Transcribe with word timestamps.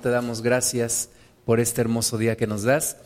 Te 0.00 0.10
damos 0.10 0.42
gracias 0.42 1.08
por 1.44 1.58
este 1.58 1.80
hermoso 1.80 2.18
día 2.18 2.36
que 2.36 2.46
nos 2.46 2.62
das 2.62 2.98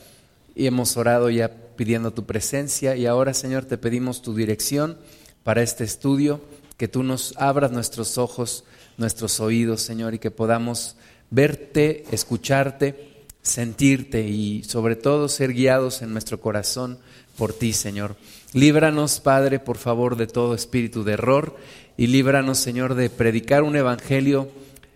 y 0.55 0.67
hemos 0.67 0.99
orado 0.99 1.31
ya 1.31 1.51
pidiendo 1.75 2.13
tu 2.13 2.27
presencia 2.27 2.97
y 2.97 3.07
ahora 3.07 3.33
Señor 3.33 3.65
te 3.65 3.79
pedimos 3.79 4.21
tu 4.21 4.35
dirección 4.35 4.99
para 5.43 5.63
este 5.63 5.85
estudio, 5.85 6.43
que 6.77 6.89
tú 6.89 7.03
nos 7.03 7.35
abras 7.39 7.73
nuestros 7.73 8.19
ojos, 8.19 8.65
nuestros 8.99 9.41
oídos 9.41 9.81
Señor 9.81 10.13
y 10.13 10.19
que 10.19 10.31
podamos 10.31 10.97
verte, 11.31 12.05
escucharte, 12.11 13.25
sentirte 13.41 14.29
y 14.29 14.63
sobre 14.65 14.97
todo 14.97 15.29
ser 15.29 15.55
guiados 15.55 16.03
en 16.03 16.13
nuestro 16.13 16.41
corazón 16.41 16.99
por 17.39 17.55
ti 17.55 17.73
Señor. 17.73 18.17
Líbranos 18.53 19.21
Padre 19.21 19.61
por 19.61 19.79
favor 19.79 20.17
de 20.17 20.27
todo 20.27 20.55
espíritu 20.55 21.05
de 21.05 21.15
error 21.15 21.57
y 21.97 22.09
líbranos 22.09 22.59
Señor 22.59 22.97
de 22.97 23.09
predicar 23.09 23.63
un 23.63 23.77
evangelio 23.77 24.51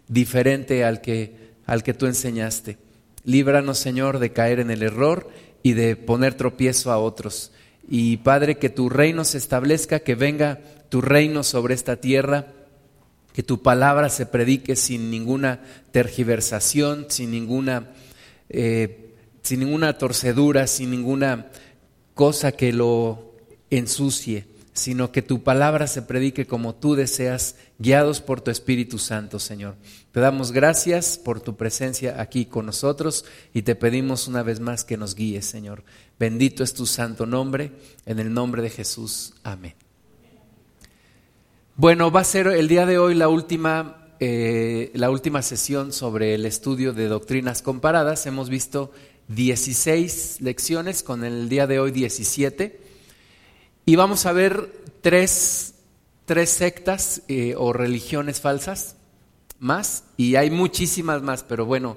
diferente 0.09 0.85
al 0.85 1.01
que 1.01 1.46
al 1.67 1.83
que 1.83 1.95
tú 1.95 2.07
enseñaste. 2.07 2.79
Líbranos, 3.25 3.79
Señor, 3.79 4.19
de 4.19 4.33
caer 4.33 4.61
en 4.61 4.71
el 4.71 4.83
error 4.83 5.29
y 5.63 5.73
de 5.73 5.97
poner 5.97 6.35
tropiezo 6.35 6.93
a 6.93 6.99
otros. 6.99 7.53
Y 7.89 8.19
Padre, 8.19 8.57
que 8.57 8.71
tu 8.71 8.89
reino 8.89 9.25
se 9.25 9.39
establezca, 9.39 10.01
que 10.01 10.15
venga 10.15 10.61
tu 10.89 11.01
reino 11.01 11.43
sobre 11.43 11.75
esta 11.75 11.97
tierra, 11.97 12.47
que 13.33 13.43
tu 13.43 13.63
palabra 13.63 14.09
se 14.09 14.27
predique 14.27 14.77
sin 14.77 15.11
ninguna 15.11 15.61
tergiversación, 15.91 17.07
sin 17.09 17.31
ninguna, 17.31 17.91
eh, 18.49 19.15
sin 19.43 19.61
ninguna 19.61 19.99
torcedura, 19.99 20.67
sin 20.67 20.91
ninguna 20.91 21.49
cosa 22.15 22.53
que 22.53 22.73
lo 22.73 23.35
ensucie 23.71 24.47
sino 24.77 25.11
que 25.11 25.23
tu 25.23 25.43
palabra 25.43 25.87
se 25.87 26.03
predique 26.03 26.47
como 26.47 26.75
tú 26.75 26.95
deseas, 26.95 27.57
guiados 27.79 28.21
por 28.21 28.43
tu 28.43 28.51
Espíritu 28.51 28.99
Santo, 28.99 29.39
Señor. 29.39 29.77
Te 30.17 30.23
damos 30.23 30.51
gracias 30.51 31.19
por 31.19 31.43
tu 31.43 31.57
presencia 31.57 32.23
aquí 32.23 32.47
con 32.47 32.65
nosotros 32.65 33.27
y 33.53 33.61
te 33.61 33.75
pedimos 33.75 34.29
una 34.29 34.43
vez 34.43 34.61
más 34.61 34.83
que 34.83 34.97
nos 34.97 35.15
guíes, 35.15 35.45
Señor. 35.45 35.85
Bendito 36.19 36.65
es 36.65 36.73
tu 36.73 36.87
santo 36.87 37.27
nombre, 37.27 37.73
en 38.07 38.19
el 38.19 38.33
nombre 38.33 38.63
de 38.63 38.71
Jesús. 38.71 39.35
Amén. 39.43 39.75
Bueno, 41.75 42.11
va 42.11 42.21
a 42.21 42.25
ser 42.25 42.47
el 42.47 42.67
día 42.67 42.87
de 42.87 42.97
hoy 42.97 43.15
la 43.15 43.29
última, 43.29 44.09
eh, 44.19 44.91
la 44.95 45.11
última 45.11 45.43
sesión 45.43 45.93
sobre 45.93 46.35
el 46.35 46.47
estudio 46.47 46.95
de 46.95 47.09
doctrinas 47.09 47.61
comparadas. 47.61 48.25
Hemos 48.25 48.49
visto 48.49 48.93
16 49.29 50.41
lecciones, 50.41 51.03
con 51.03 51.25
el 51.25 51.51
día 51.51 51.67
de 51.67 51.79
hoy 51.79 51.91
17. 51.91 52.81
Y 53.85 53.97
vamos 53.97 54.25
a 54.25 54.33
ver 54.33 54.83
tres, 55.03 55.75
tres 56.25 56.49
sectas 56.49 57.21
eh, 57.29 57.53
o 57.55 57.75
religiones 57.75 58.41
falsas 58.41 58.96
más, 59.59 60.05
y 60.17 60.37
hay 60.37 60.51
muchísimas 60.51 61.23
más, 61.23 61.43
pero 61.43 61.65
bueno, 61.65 61.97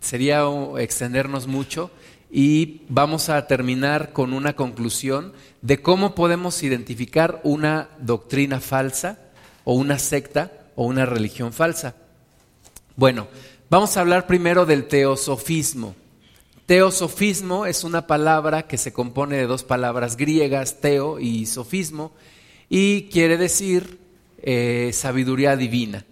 sería 0.00 0.42
extendernos 0.78 1.46
mucho 1.46 1.90
y 2.30 2.82
vamos 2.88 3.28
a 3.28 3.46
terminar 3.46 4.12
con 4.12 4.32
una 4.32 4.54
conclusión 4.56 5.32
de 5.62 5.80
cómo 5.80 6.14
podemos 6.14 6.62
identificar 6.62 7.40
una 7.44 7.88
doctrina 8.00 8.60
falsa 8.60 9.18
o 9.64 9.74
una 9.74 9.98
secta 9.98 10.52
o 10.76 10.84
una 10.84 11.06
religión 11.06 11.52
falsa. 11.52 11.94
Bueno, 12.96 13.28
vamos 13.70 13.96
a 13.96 14.00
hablar 14.00 14.26
primero 14.26 14.66
del 14.66 14.86
teosofismo. 14.86 15.94
Teosofismo 16.66 17.66
es 17.66 17.84
una 17.84 18.06
palabra 18.06 18.66
que 18.66 18.78
se 18.78 18.92
compone 18.92 19.36
de 19.36 19.46
dos 19.46 19.64
palabras 19.64 20.16
griegas, 20.16 20.80
teo 20.80 21.20
y 21.20 21.46
sofismo, 21.46 22.12
y 22.68 23.04
quiere 23.10 23.36
decir 23.36 23.98
eh, 24.42 24.90
sabiduría 24.92 25.56
divina. 25.56 26.04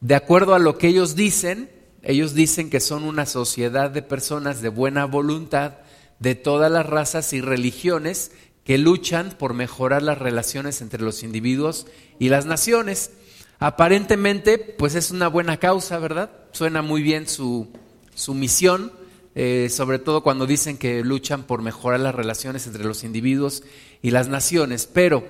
De 0.00 0.14
acuerdo 0.14 0.54
a 0.54 0.58
lo 0.58 0.78
que 0.78 0.88
ellos 0.88 1.14
dicen, 1.14 1.70
ellos 2.02 2.34
dicen 2.34 2.70
que 2.70 2.80
son 2.80 3.04
una 3.04 3.26
sociedad 3.26 3.90
de 3.90 4.02
personas 4.02 4.62
de 4.62 4.70
buena 4.70 5.04
voluntad 5.04 5.74
de 6.18 6.34
todas 6.34 6.70
las 6.70 6.86
razas 6.86 7.32
y 7.32 7.40
religiones 7.40 8.32
que 8.64 8.78
luchan 8.78 9.34
por 9.38 9.52
mejorar 9.52 10.02
las 10.02 10.18
relaciones 10.18 10.80
entre 10.80 11.02
los 11.02 11.22
individuos 11.22 11.86
y 12.18 12.28
las 12.28 12.46
naciones. 12.46 13.10
Aparentemente, 13.58 14.58
pues 14.58 14.94
es 14.94 15.10
una 15.10 15.28
buena 15.28 15.58
causa, 15.58 15.98
¿verdad? 15.98 16.30
Suena 16.52 16.80
muy 16.80 17.02
bien 17.02 17.28
su, 17.28 17.68
su 18.14 18.32
misión, 18.32 18.92
eh, 19.34 19.68
sobre 19.70 19.98
todo 19.98 20.22
cuando 20.22 20.46
dicen 20.46 20.78
que 20.78 21.02
luchan 21.04 21.44
por 21.44 21.60
mejorar 21.60 22.00
las 22.00 22.14
relaciones 22.14 22.66
entre 22.66 22.84
los 22.84 23.04
individuos 23.04 23.62
y 24.00 24.12
las 24.12 24.28
naciones, 24.28 24.88
pero 24.90 25.24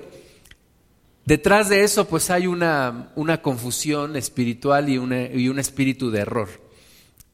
detrás 1.31 1.69
de 1.69 1.85
eso 1.85 2.09
pues 2.09 2.29
hay 2.29 2.49
una, 2.49 3.13
una 3.15 3.41
confusión 3.41 4.17
espiritual 4.17 4.89
y, 4.89 4.95
y 4.95 5.49
un 5.49 5.61
espíritu 5.61 6.11
de 6.11 6.23
error, 6.23 6.49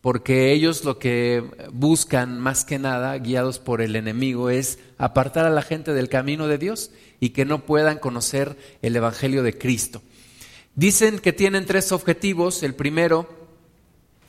porque 0.02 0.52
ellos 0.52 0.84
lo 0.84 0.98
que 0.98 1.42
buscan 1.72 2.38
más 2.38 2.66
que 2.66 2.78
nada, 2.78 3.16
guiados 3.16 3.58
por 3.58 3.80
el 3.80 3.96
enemigo, 3.96 4.50
es 4.50 4.78
apartar 4.98 5.46
a 5.46 5.50
la 5.50 5.62
gente 5.62 5.94
del 5.94 6.10
camino 6.10 6.46
de 6.46 6.58
Dios 6.58 6.90
y 7.20 7.30
que 7.30 7.46
no 7.46 7.64
puedan 7.64 7.98
conocer 7.98 8.58
el 8.82 8.94
Evangelio 8.96 9.42
de 9.42 9.56
Cristo. 9.56 10.02
Dicen 10.74 11.18
que 11.18 11.32
tienen 11.32 11.64
tres 11.64 11.90
objetivos. 11.90 12.62
El 12.62 12.74
primero 12.74 13.26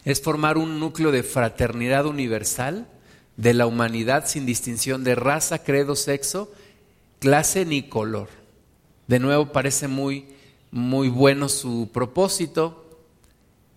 es 0.06 0.22
formar 0.22 0.58
un 0.58 0.80
núcleo 0.80 1.12
de 1.12 1.24
fraternidad 1.24 2.06
universal 2.06 2.88
de 3.36 3.54
la 3.54 3.68
humanidad 3.68 4.28
sin 4.28 4.46
distinción 4.46 5.04
de 5.04 5.16
raza, 5.16 5.62
credo, 5.62 5.98
sexo, 5.98 6.50
clase 7.20 7.66
ni 7.66 7.84
color. 7.84 8.47
De 9.08 9.20
nuevo 9.20 9.52
parece 9.52 9.88
muy, 9.88 10.28
muy 10.72 11.10
bueno 11.10 11.50
su 11.50 11.90
propósito, 11.94 13.00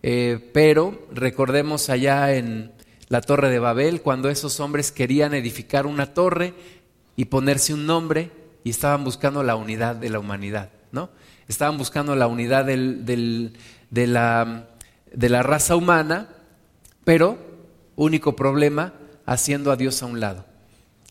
eh, 0.02 0.50
pero 0.52 1.06
recordemos 1.12 1.88
allá 1.90 2.34
en 2.34 2.72
la 3.08 3.20
torre 3.20 3.50
de 3.50 3.58
Babel, 3.58 4.02
cuando 4.02 4.28
esos 4.28 4.60
hombres 4.60 4.92
querían 4.92 5.34
edificar 5.34 5.86
una 5.86 6.14
torre 6.14 6.54
y 7.16 7.26
ponerse 7.26 7.74
un 7.74 7.86
nombre 7.86 8.30
y 8.64 8.70
estaban 8.70 9.04
buscando 9.04 9.42
la 9.42 9.56
unidad 9.56 9.96
de 9.96 10.10
la 10.10 10.18
humanidad, 10.18 10.70
¿no? 10.92 11.10
Estaban 11.48 11.78
buscando 11.78 12.14
la 12.14 12.26
unidad 12.28 12.64
de 12.64 14.06
la 14.06 14.66
de 15.12 15.28
la 15.28 15.42
raza 15.42 15.76
humana, 15.76 16.28
pero 17.04 17.38
único 17.96 18.36
problema, 18.36 18.94
haciendo 19.26 19.70
a 19.70 19.76
Dios 19.76 20.02
a 20.02 20.06
un 20.06 20.20
lado. 20.20 20.46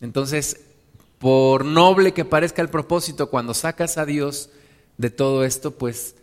Entonces, 0.00 0.66
por 1.20 1.66
noble 1.66 2.14
que 2.14 2.24
parezca 2.24 2.62
el 2.62 2.70
propósito, 2.70 3.28
cuando 3.28 3.52
sacas 3.52 3.98
a 3.98 4.06
Dios 4.06 4.48
de 4.96 5.10
todo 5.10 5.44
esto, 5.44 5.72
pues 5.72 6.14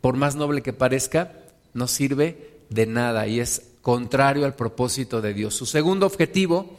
por 0.00 0.16
más 0.16 0.34
noble 0.34 0.62
que 0.62 0.72
parezca, 0.72 1.32
no 1.74 1.86
sirve 1.88 2.58
de 2.70 2.86
nada 2.86 3.26
y 3.26 3.38
es 3.38 3.72
contrario 3.82 4.46
al 4.46 4.54
propósito 4.54 5.20
de 5.20 5.34
Dios. 5.34 5.54
Su 5.54 5.66
segundo 5.66 6.06
objetivo, 6.06 6.74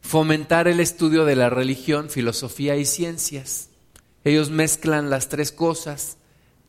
fomentar 0.00 0.68
el 0.68 0.80
estudio 0.80 1.26
de 1.26 1.36
la 1.36 1.50
religión, 1.50 2.08
filosofía 2.08 2.76
y 2.76 2.86
ciencias. 2.86 3.68
Ellos 4.24 4.48
mezclan 4.48 5.10
las 5.10 5.28
tres 5.28 5.52
cosas, 5.52 6.16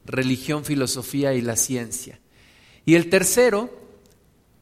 religión, 0.06 0.66
filosofía 0.66 1.34
y 1.36 1.42
la 1.42 1.56
ciencia. 1.56 2.20
Y 2.86 2.96
el 2.96 3.10
tercero, 3.10 3.70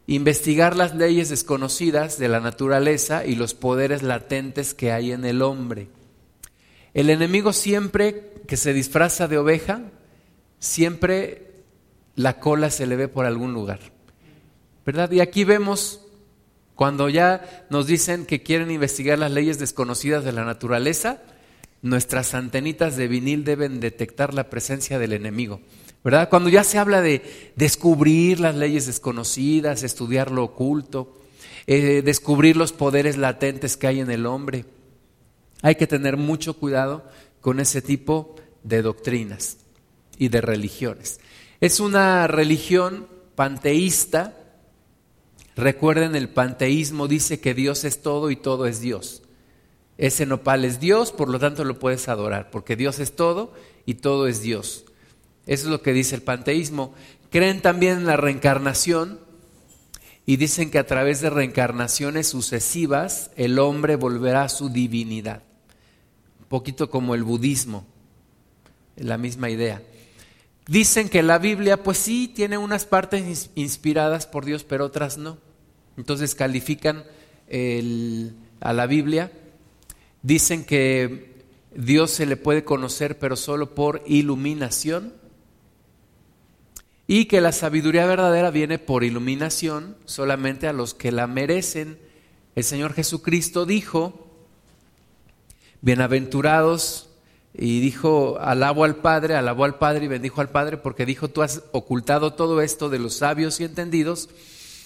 investigar 0.09 0.75
las 0.75 0.95
leyes 0.95 1.29
desconocidas 1.29 2.17
de 2.17 2.29
la 2.29 2.39
naturaleza 2.39 3.27
y 3.27 3.35
los 3.35 3.53
poderes 3.53 4.01
latentes 4.01 4.73
que 4.73 4.91
hay 4.91 5.11
en 5.11 5.23
el 5.23 5.43
hombre. 5.43 5.87
El 6.95 7.11
enemigo 7.11 7.53
siempre 7.53 8.33
que 8.47 8.57
se 8.57 8.73
disfraza 8.73 9.27
de 9.27 9.37
oveja, 9.37 9.83
siempre 10.57 11.51
la 12.15 12.39
cola 12.39 12.71
se 12.71 12.87
le 12.87 12.95
ve 12.95 13.07
por 13.07 13.27
algún 13.27 13.53
lugar. 13.53 13.79
¿Verdad? 14.83 15.11
Y 15.11 15.19
aquí 15.19 15.43
vemos 15.43 16.01
cuando 16.73 17.07
ya 17.07 17.67
nos 17.69 17.85
dicen 17.85 18.25
que 18.25 18.41
quieren 18.41 18.71
investigar 18.71 19.19
las 19.19 19.31
leyes 19.31 19.59
desconocidas 19.59 20.23
de 20.23 20.31
la 20.31 20.43
naturaleza, 20.43 21.21
nuestras 21.83 22.33
antenitas 22.33 22.95
de 22.95 23.07
vinil 23.07 23.43
deben 23.43 23.79
detectar 23.79 24.33
la 24.33 24.49
presencia 24.49 24.97
del 24.97 25.13
enemigo. 25.13 25.61
¿Verdad? 26.03 26.29
Cuando 26.29 26.49
ya 26.49 26.63
se 26.63 26.77
habla 26.77 27.01
de 27.01 27.51
descubrir 27.55 28.39
las 28.39 28.55
leyes 28.55 28.85
desconocidas, 28.85 29.83
estudiar 29.83 30.31
lo 30.31 30.43
oculto, 30.43 31.17
eh, 31.67 32.01
descubrir 32.03 32.57
los 32.57 32.71
poderes 32.71 33.17
latentes 33.17 33.77
que 33.77 33.87
hay 33.87 33.99
en 33.99 34.11
el 34.11 34.25
hombre, 34.25 34.65
hay 35.61 35.75
que 35.75 35.87
tener 35.87 36.17
mucho 36.17 36.55
cuidado 36.55 37.03
con 37.41 37.59
ese 37.59 37.81
tipo 37.81 38.35
de 38.63 38.81
doctrinas 38.81 39.57
y 40.17 40.29
de 40.29 40.41
religiones. 40.41 41.19
Es 41.61 41.79
una 41.79 42.27
religión 42.27 43.07
panteísta. 43.35 44.35
Recuerden, 45.55 46.15
el 46.15 46.29
panteísmo 46.29 47.07
dice 47.07 47.39
que 47.39 47.53
Dios 47.53 47.83
es 47.83 48.01
todo 48.01 48.31
y 48.31 48.37
todo 48.37 48.65
es 48.65 48.79
Dios. 48.79 49.23
Ese 49.97 50.25
nopal 50.25 50.63
es 50.63 50.79
Dios, 50.79 51.11
por 51.11 51.27
lo 51.27 51.39
tanto 51.39 51.65
lo 51.65 51.77
puedes 51.77 52.07
adorar, 52.07 52.51
porque 52.51 52.77
Dios 52.77 52.99
es 52.99 53.17
todo 53.17 53.53
y 53.85 53.95
todo 53.95 54.27
es 54.27 54.41
Dios. 54.41 54.85
Eso 55.49 55.65
es 55.65 55.71
lo 55.71 55.81
que 55.81 55.93
dice 55.93 56.13
el 56.13 56.21
panteísmo. 56.21 56.93
Creen 57.31 57.63
también 57.63 57.97
en 57.97 58.05
la 58.05 58.17
reencarnación 58.17 59.19
y 60.27 60.37
dicen 60.37 60.69
que 60.69 60.77
a 60.77 60.85
través 60.85 61.21
de 61.21 61.31
reencarnaciones 61.31 62.27
sucesivas 62.27 63.31
el 63.35 63.57
hombre 63.57 63.95
volverá 63.95 64.43
a 64.43 64.49
su 64.49 64.69
divinidad. 64.69 65.41
Un 66.39 66.45
poquito 66.45 66.91
como 66.91 67.15
el 67.15 67.23
budismo, 67.23 67.87
la 68.95 69.17
misma 69.17 69.49
idea. 69.49 69.81
Dicen 70.67 71.09
que 71.09 71.23
la 71.23 71.39
Biblia, 71.39 71.81
pues 71.81 71.97
sí, 71.97 72.27
tiene 72.27 72.59
unas 72.59 72.85
partes 72.85 73.49
inspiradas 73.55 74.27
por 74.27 74.45
Dios, 74.45 74.63
pero 74.63 74.85
otras 74.85 75.17
no. 75.17 75.39
Entonces 75.97 76.35
califican 76.35 77.05
a 78.59 78.73
la 78.73 78.85
Biblia. 78.85 79.31
Dicen 80.21 80.63
que 80.63 81.43
Dios 81.75 82.11
se 82.11 82.27
le 82.27 82.37
puede 82.37 82.63
conocer, 82.63 83.17
pero 83.17 83.35
solo 83.35 83.73
por 83.73 84.03
iluminación. 84.05 85.17
Y 87.11 87.25
que 87.25 87.41
la 87.41 87.51
sabiduría 87.51 88.05
verdadera 88.05 88.51
viene 88.51 88.77
por 88.77 89.03
iluminación 89.03 89.97
solamente 90.05 90.67
a 90.67 90.73
los 90.73 90.93
que 90.93 91.11
la 91.11 91.25
merecen. 91.25 91.97
El 92.55 92.63
Señor 92.63 92.93
Jesucristo 92.93 93.65
dijo, 93.65 94.27
bienaventurados 95.81 97.09
y 97.51 97.79
dijo, 97.79 98.37
alabo 98.39 98.83
al 98.83 98.97
Padre, 98.97 99.33
alabó 99.33 99.63
al 99.63 99.79
Padre 99.79 100.05
y 100.05 100.07
bendijo 100.07 100.39
al 100.41 100.51
Padre 100.51 100.77
porque 100.77 101.07
dijo, 101.07 101.29
tú 101.29 101.41
has 101.41 101.63
ocultado 101.71 102.33
todo 102.33 102.61
esto 102.61 102.89
de 102.89 102.99
los 102.99 103.15
sabios 103.15 103.59
y 103.59 103.63
entendidos 103.63 104.29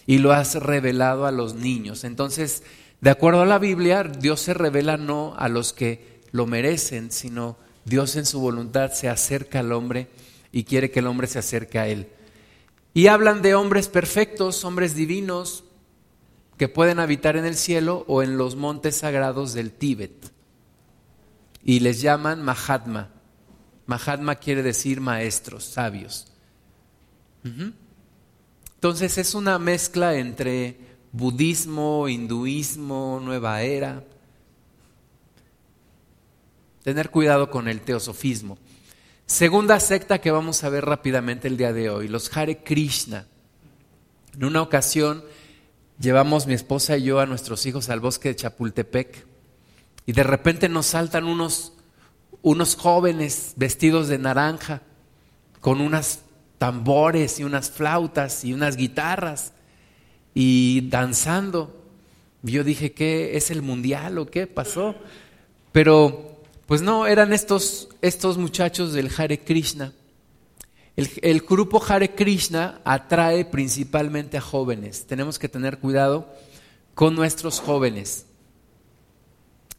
y 0.07 0.19
lo 0.19 0.31
has 0.31 0.55
revelado 0.55 1.25
a 1.25 1.31
los 1.33 1.55
niños. 1.55 2.05
Entonces, 2.05 2.63
de 3.01 3.09
acuerdo 3.09 3.41
a 3.41 3.45
la 3.45 3.59
Biblia, 3.59 4.05
Dios 4.05 4.39
se 4.39 4.53
revela 4.53 4.95
no 4.95 5.35
a 5.37 5.49
los 5.49 5.73
que 5.73 6.21
lo 6.31 6.45
merecen, 6.45 7.11
sino 7.11 7.57
Dios 7.83 8.15
en 8.15 8.25
su 8.25 8.39
voluntad 8.39 8.93
se 8.93 9.09
acerca 9.09 9.59
al 9.59 9.73
hombre 9.73 10.07
y 10.53 10.63
quiere 10.63 10.89
que 10.89 11.00
el 11.00 11.07
hombre 11.07 11.27
se 11.27 11.39
acerque 11.39 11.79
a 11.79 11.88
él. 11.88 12.07
Y 12.94 13.07
hablan 13.07 13.41
de 13.41 13.55
hombres 13.55 13.89
perfectos, 13.89 14.63
hombres 14.63 14.95
divinos, 14.95 15.65
que 16.57 16.69
pueden 16.69 17.00
habitar 17.00 17.35
en 17.35 17.44
el 17.44 17.55
cielo 17.55 18.05
o 18.07 18.23
en 18.23 18.38
los 18.38 18.55
montes 18.55 18.97
sagrados 18.97 19.53
del 19.53 19.71
Tíbet 19.71 20.31
y 21.63 21.79
les 21.79 22.01
llaman 22.01 22.44
Mahatma. 22.44 23.09
Mahatma 23.85 24.35
quiere 24.35 24.63
decir 24.63 25.01
maestros, 25.01 25.63
sabios. 25.63 26.27
Entonces 28.75 29.17
es 29.17 29.33
una 29.33 29.59
mezcla 29.59 30.15
entre 30.15 30.77
budismo, 31.11 32.07
hinduismo, 32.07 33.19
nueva 33.21 33.61
era. 33.61 34.03
Tener 36.83 37.09
cuidado 37.09 37.50
con 37.50 37.67
el 37.67 37.81
teosofismo. 37.81 38.57
Segunda 39.25 39.79
secta 39.79 40.19
que 40.19 40.31
vamos 40.31 40.63
a 40.63 40.69
ver 40.69 40.85
rápidamente 40.85 41.47
el 41.47 41.55
día 41.55 41.71
de 41.71 41.89
hoy, 41.89 42.09
los 42.09 42.35
Hare 42.35 42.57
Krishna. 42.57 43.25
En 44.35 44.43
una 44.43 44.61
ocasión 44.61 45.23
llevamos 45.97 46.45
mi 46.45 46.53
esposa 46.53 46.97
y 46.97 47.03
yo 47.03 47.19
a 47.21 47.25
nuestros 47.25 47.65
hijos 47.65 47.89
al 47.89 48.01
bosque 48.01 48.29
de 48.29 48.35
Chapultepec 48.35 49.25
y 50.05 50.11
de 50.11 50.23
repente 50.23 50.67
nos 50.67 50.87
saltan 50.87 51.23
unos, 51.23 51.71
unos 52.41 52.75
jóvenes 52.75 53.53
vestidos 53.55 54.09
de 54.09 54.17
naranja, 54.17 54.81
con 55.61 55.79
unas 55.79 56.23
tambores 56.57 57.39
y 57.39 57.45
unas 57.45 57.71
flautas 57.71 58.43
y 58.43 58.53
unas 58.53 58.75
guitarras 58.75 59.53
y 60.33 60.89
danzando. 60.89 61.81
Yo 62.41 62.65
dije, 62.65 62.91
¿qué 62.91 63.37
es 63.37 63.51
el 63.51 63.61
mundial 63.61 64.17
o 64.17 64.25
qué 64.25 64.47
pasó? 64.47 64.95
Pero 65.71 66.32
pues 66.65 66.81
no, 66.81 67.07
eran 67.07 67.33
estos, 67.33 67.89
estos 68.01 68.38
muchachos 68.38 68.94
del 68.94 69.12
Hare 69.15 69.39
Krishna. 69.39 69.94
El, 70.95 71.10
el, 71.21 71.42
grupo 71.42 71.83
Hare 71.86 72.13
Krishna 72.13 72.80
atrae 72.83 73.45
principalmente 73.45 74.38
a 74.38 74.42
jóvenes. 74.42 75.06
Tenemos 75.06 75.39
que 75.39 75.50
tener 75.50 75.80
cuidado 75.80 76.27
con 76.94 77.15
nuestros 77.15 77.60
jóvenes 77.60 78.25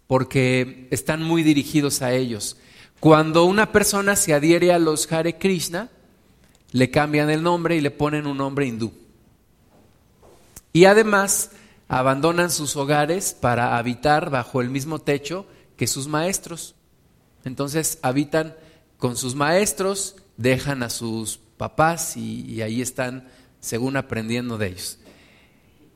porque 0.06 0.88
están 0.90 1.22
muy 1.22 1.42
dirigidos 1.42 2.02
a 2.02 2.12
ellos. 2.12 2.56
Cuando 3.00 3.44
una 3.44 3.72
persona 3.72 4.16
se 4.16 4.34
adhiere 4.34 4.72
a 4.72 4.78
los 4.78 5.10
Hare 5.10 5.38
Krishna, 5.38 5.90
le 6.72 6.90
cambian 6.90 7.30
el 7.30 7.42
nombre 7.42 7.76
y 7.76 7.80
le 7.80 7.90
ponen 7.90 8.26
un 8.26 8.36
nombre 8.36 8.66
hindú. 8.66 8.92
Y 10.72 10.86
además 10.86 11.52
abandonan 11.88 12.50
sus 12.50 12.76
hogares 12.76 13.36
para 13.38 13.78
habitar 13.78 14.30
bajo 14.30 14.60
el 14.60 14.70
mismo 14.70 14.98
techo 14.98 15.46
que 15.76 15.86
sus 15.86 16.08
maestros. 16.08 16.74
Entonces 17.44 17.98
habitan 18.02 18.54
con 18.98 19.16
sus 19.16 19.34
maestros, 19.34 20.16
dejan 20.36 20.82
a 20.82 20.90
sus 20.90 21.38
papás 21.56 22.16
y, 22.16 22.62
ahí 22.62 22.80
están 22.82 23.28
según 23.60 23.96
aprendiendo 23.96 24.58
de 24.58 24.68
ellos. 24.68 24.98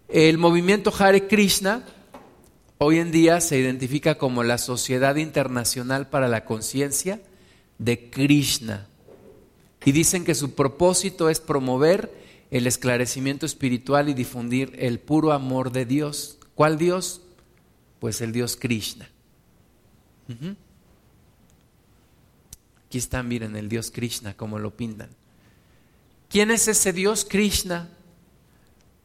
El 0.09 0.39
movimiento 0.39 0.93
Hare 0.97 1.27
Krishna 1.27 1.85
hoy 2.79 2.99
en 2.99 3.11
día 3.11 3.41
se 3.41 3.59
identifica 3.59 4.17
como 4.17 4.43
la 4.43 4.59
Sociedad 4.59 5.17
Internacional 5.17 6.09
para 6.09 6.29
la 6.29 6.45
Conciencia 6.45 7.21
de 7.79 8.11
Krishna. 8.11 8.87
Y 9.85 9.93
dicen 9.93 10.25
que 10.25 10.35
su 10.35 10.55
propósito 10.55 11.29
es 11.29 11.41
promover 11.41 12.13
el 12.51 12.67
esclarecimiento 12.67 13.47
espiritual 13.47 14.09
y 14.09 14.15
difundir 14.15 14.75
el 14.79 14.99
puro 14.99 15.33
amor 15.33 15.73
de 15.73 15.85
Dios. 15.85 16.39
¿Cuál 16.55 16.79
Dios? 16.79 17.21
Pues 18.01 18.21
el 18.21 18.33
Dios 18.33 18.57
Krishna. 18.57 19.11
Aquí 22.87 22.99
está, 22.99 23.23
miren, 23.23 23.57
el 23.57 23.69
Dios 23.69 23.91
Krishna, 23.91 24.35
como 24.35 24.59
lo 24.59 24.77
pintan. 24.77 25.11
¿Quién 26.29 26.51
es 26.51 26.69
ese 26.69 26.93
Dios 26.93 27.25
Krishna? 27.25 27.89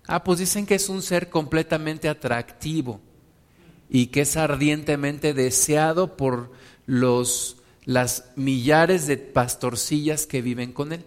Ah, 0.05 0.23
pues 0.23 0.39
dicen 0.39 0.65
que 0.65 0.75
es 0.75 0.89
un 0.89 1.01
ser 1.01 1.29
completamente 1.29 2.09
atractivo 2.09 2.99
y 3.89 4.07
que 4.07 4.21
es 4.21 4.35
ardientemente 4.35 5.33
deseado 5.33 6.17
por 6.17 6.51
los, 6.85 7.57
las 7.85 8.25
millares 8.35 9.07
de 9.07 9.17
pastorcillas 9.17 10.27
que 10.27 10.41
viven 10.41 10.73
con 10.73 10.91
él. 10.91 11.05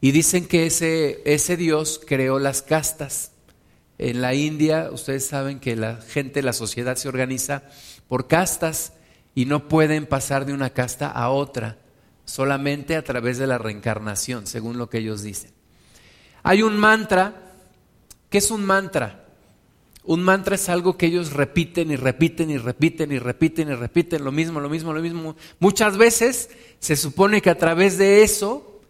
Y 0.00 0.10
dicen 0.10 0.46
que 0.46 0.66
ese, 0.66 1.22
ese 1.24 1.56
Dios 1.56 2.00
creó 2.04 2.38
las 2.38 2.60
castas. 2.60 3.31
En 3.98 4.20
la 4.20 4.34
India, 4.34 4.90
ustedes 4.92 5.26
saben 5.26 5.60
que 5.60 5.76
la 5.76 5.96
gente, 5.96 6.42
la 6.42 6.52
sociedad 6.52 6.96
se 6.96 7.08
organiza 7.08 7.62
por 8.08 8.26
castas 8.26 8.94
y 9.34 9.44
no 9.44 9.68
pueden 9.68 10.06
pasar 10.06 10.44
de 10.44 10.52
una 10.52 10.70
casta 10.70 11.10
a 11.10 11.30
otra, 11.30 11.78
solamente 12.24 12.96
a 12.96 13.04
través 13.04 13.38
de 13.38 13.46
la 13.46 13.58
reencarnación, 13.58 14.46
según 14.46 14.78
lo 14.78 14.88
que 14.88 14.98
ellos 14.98 15.22
dicen. 15.22 15.52
Hay 16.42 16.62
un 16.62 16.76
mantra, 16.76 17.52
¿qué 18.28 18.38
es 18.38 18.50
un 18.50 18.64
mantra? 18.64 19.22
Un 20.04 20.22
mantra 20.22 20.56
es 20.56 20.68
algo 20.68 20.96
que 20.96 21.06
ellos 21.06 21.32
repiten 21.32 21.92
y 21.92 21.96
repiten 21.96 22.50
y 22.50 22.58
repiten 22.58 23.12
y 23.12 23.18
repiten 23.20 23.68
y 23.68 23.74
repiten 23.74 24.24
lo 24.24 24.32
mismo, 24.32 24.60
lo 24.60 24.68
mismo, 24.68 24.92
lo 24.92 25.00
mismo. 25.00 25.36
Muchas 25.60 25.96
veces 25.96 26.50
se 26.80 26.96
supone 26.96 27.40
que 27.40 27.50
a 27.50 27.58
través 27.58 27.98
de 27.98 28.24
eso 28.24 28.80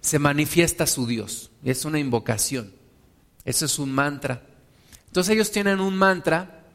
se 0.00 0.18
manifiesta 0.18 0.86
su 0.86 1.06
Dios. 1.06 1.52
Es 1.62 1.84
una 1.84 2.00
invocación. 2.00 2.77
Eso 3.48 3.64
es 3.64 3.78
un 3.78 3.90
mantra. 3.90 4.42
Entonces 5.06 5.34
ellos 5.34 5.50
tienen 5.50 5.80
un 5.80 5.96
mantra 5.96 6.66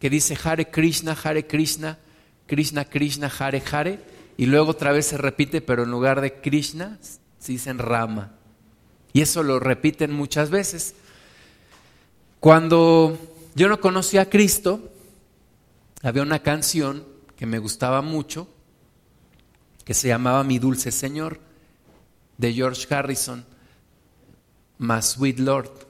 que 0.00 0.10
dice 0.10 0.36
Hare 0.42 0.70
Krishna, 0.70 1.16
Hare 1.22 1.46
Krishna, 1.46 2.00
Krishna 2.48 2.84
Krishna, 2.84 3.30
Hare 3.38 3.62
Hare, 3.70 4.00
y 4.36 4.46
luego 4.46 4.72
otra 4.72 4.90
vez 4.90 5.06
se 5.06 5.18
repite, 5.18 5.60
pero 5.60 5.84
en 5.84 5.92
lugar 5.92 6.20
de 6.20 6.40
Krishna, 6.40 6.98
se 7.38 7.52
dicen 7.52 7.78
Rama. 7.78 8.32
Y 9.12 9.20
eso 9.20 9.44
lo 9.44 9.60
repiten 9.60 10.12
muchas 10.12 10.50
veces. 10.50 10.96
Cuando 12.40 13.16
yo 13.54 13.68
no 13.68 13.78
conocía 13.80 14.22
a 14.22 14.28
Cristo, 14.28 14.90
había 16.02 16.22
una 16.22 16.40
canción 16.40 17.06
que 17.36 17.46
me 17.46 17.60
gustaba 17.60 18.02
mucho, 18.02 18.48
que 19.84 19.94
se 19.94 20.08
llamaba 20.08 20.42
Mi 20.42 20.58
Dulce 20.58 20.90
Señor, 20.90 21.38
de 22.36 22.52
George 22.52 22.92
Harrison, 22.92 23.46
My 24.78 25.02
Sweet 25.02 25.40
Lord. 25.40 25.88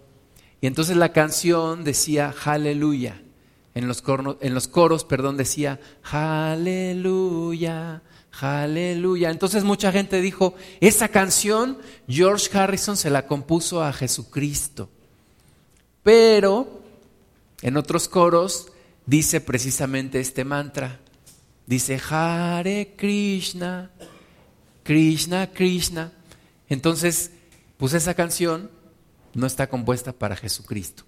Y 0.60 0.66
entonces 0.66 0.96
la 0.96 1.12
canción 1.12 1.84
decía, 1.84 2.34
aleluya. 2.44 3.22
En 3.74 3.86
los, 3.86 4.02
en 4.40 4.54
los 4.54 4.66
coros, 4.66 5.04
perdón, 5.04 5.36
decía, 5.36 5.78
aleluya, 6.02 8.02
aleluya. 8.40 9.30
Entonces 9.30 9.62
mucha 9.62 9.92
gente 9.92 10.20
dijo, 10.20 10.54
esa 10.80 11.08
canción 11.08 11.78
George 12.08 12.56
Harrison 12.58 12.96
se 12.96 13.10
la 13.10 13.26
compuso 13.26 13.84
a 13.84 13.92
Jesucristo. 13.92 14.90
Pero 16.02 16.82
en 17.62 17.76
otros 17.76 18.08
coros 18.08 18.72
dice 19.06 19.40
precisamente 19.40 20.18
este 20.18 20.44
mantra. 20.44 20.98
Dice 21.66 22.00
Hare 22.08 22.94
Krishna, 22.96 23.90
Krishna, 24.82 25.50
Krishna. 25.52 26.12
Entonces, 26.68 27.30
pues 27.76 27.92
esa 27.92 28.14
canción 28.14 28.70
no 29.38 29.46
está 29.46 29.68
compuesta 29.68 30.12
para 30.12 30.36
Jesucristo. 30.36 31.04